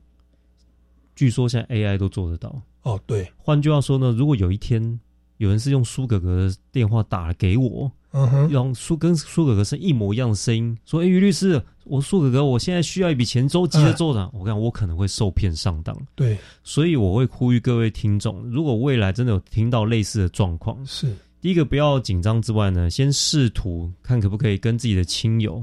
[1.16, 2.62] 据说现在 AI 都做得到。
[2.82, 3.32] 哦，对。
[3.36, 4.98] 换句话说呢，如果有一天
[5.42, 15.96] 有人是用苏哥哥的电话打给我，嗯哼，用苏跟苏哥哥是一模一样的声音，说：“哎，于律师，我苏哥哥，我现在需要一笔钱，周急着做的。”我讲，我可能会受骗上当。
[16.14, 25.60] 对，所以我会呼吁各位听众，如果未来真的有听到类似的状况，是第一个不要紧张之外呢，先试图看可不可以跟自己的亲友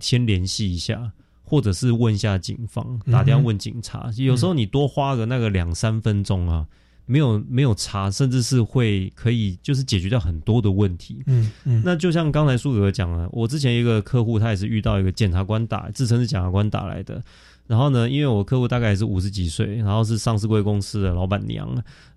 [0.00, 1.10] 先联系一下。
[1.46, 4.10] 或者是问一下警方，打电话问警察。
[4.16, 6.66] 有时候你多花个那个两三分钟啊，
[7.06, 11.22] 没有没有查，甚至是会可以就是解决掉很多的问题。
[11.26, 11.82] 嗯嗯。
[11.84, 17.22] 那就像刚才苏哥哥讲了，我之前一个客户，他也是遇到一个检察官打，自称是检察官打来的。
[17.66, 21.66] 然后呢，因为我客户大概也是五十几岁，然后是上市贵公司的老板娘，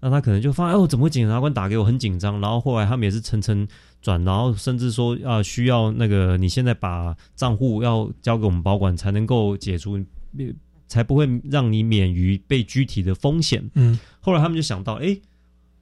[0.02, 2.42] 那他可能就发现，哦，怎么会检察官打给我，很紧张。
[2.42, 3.66] 然后后来他们也是层层
[4.02, 9.98] 转，然后甚至说啊，需要那个你现在把账户要交给我们保管，才能够解除，
[10.88, 13.70] 才不会让你免于被拘提的风险。
[13.76, 15.18] 嗯，后来他们就想到，哎，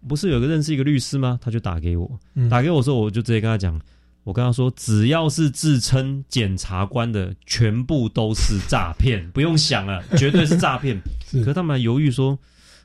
[0.07, 1.39] 不是有个认识一个律师吗？
[1.41, 3.79] 他就打给我，打给我时候，我就直接跟他讲。
[4.23, 10.99] 我跟他说，只要是自称检察官的，全部都是诈骗， 不用想了，绝对是诈骗。
[11.31, 12.35] 可是他们犹豫说，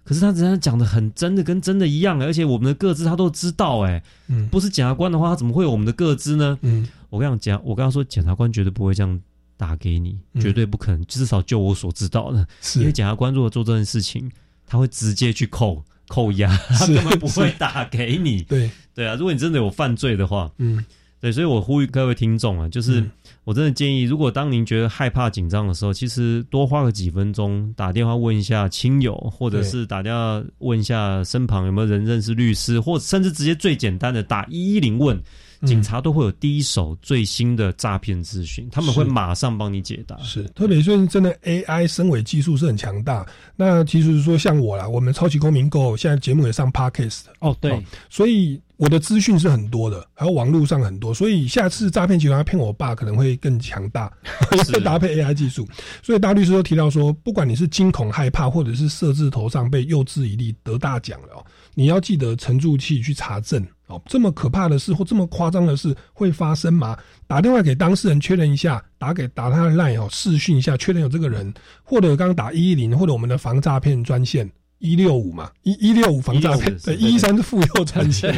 [0.05, 4.03] 可是他只样讲的很真的，跟真的一样，而且我们的各自他都知道，哎，
[4.51, 6.59] 不是检察官的话，他怎么会有我们的各自呢？
[6.61, 9.19] 嗯，我跟你讲，我跟他说，检察官绝对不会这样
[9.61, 12.47] 打给你，绝对不可能，至少就我所知道的，
[12.77, 14.31] 因为检察官如果做这件事情，
[14.67, 18.41] 他会直接去扣扣押，他根本不会打给你。
[18.49, 20.83] 对对啊，如果你真的有犯罪的话，嗯。
[21.23, 23.05] 对，所以我呼吁各位听众啊，就是
[23.45, 35.23] 我真的建议，如果当您觉得害怕、紧张的时候，其实多花个几分钟打电话问一下亲友，或者是打电话问一下身旁有没有人认识律师，或甚至直接最简单的打一一零问。
[35.67, 40.17] 警察都会有第一手最新的诈骗资讯，他们会马上帮你解答。
[40.19, 43.27] 是，特别是真的 AI 声尾技术是很强大。
[43.57, 54.11] 那其实说像我啦，我们超级公民购现在节目也上 Podcast 哦，对，所以我的资讯是很多的，还有网络上很多，所以下次诈骗集团要骗我爸可能会更强大，
[54.51, 55.69] 会 搭配 AI 技术。
[56.03, 61.45] 所以大律师都提到说，不管你是惊恐害怕，或者是设置头上被诱之以利得大奖了，
[61.75, 63.63] 你要记得沉住气去查证。
[63.91, 66.97] 哦，这么可怕的事或这么夸张的事会发生吗？
[67.27, 78.35] 打电话给当事人确认一下，打给打他的 line 哦，视讯一下，确认有这个人，或者刚刚打一一零，或者我们的防诈骗专线一六五嘛，一一六五防诈骗，对，一一三是妇幼专线，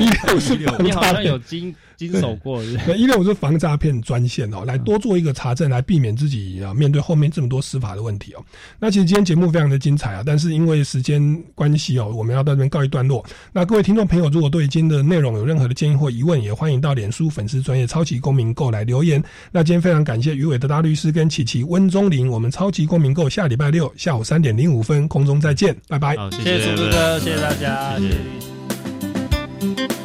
[0.00, 0.84] 一六五是防诈骗。
[0.84, 1.74] 你好像有经。
[1.96, 8.44] 经手过， 那因为我是防诈骗专线哦，来多做一个查证，来避免自己啊面对后面这么多司法的问题哦。
[8.78, 13.24] 那其实今天节目非常的精彩啊，但是因为时间关系哦，我们要到这边告一段落。
[13.52, 19.22] 那各位听众朋友，如果对今天的内容有任何的建议或疑问，也欢迎到脸书粉丝专业超级公民购来留言。
[19.50, 26.16] 那今天非常感谢于伟的大律师跟琪琪温中林，我们超级公民购下礼拜六下午三点零五分空中再见，拜拜。
[26.16, 27.98] 好谢谢苏哥哥，谢谢大家。
[27.98, 28.08] 谢
[29.76, 29.95] 谢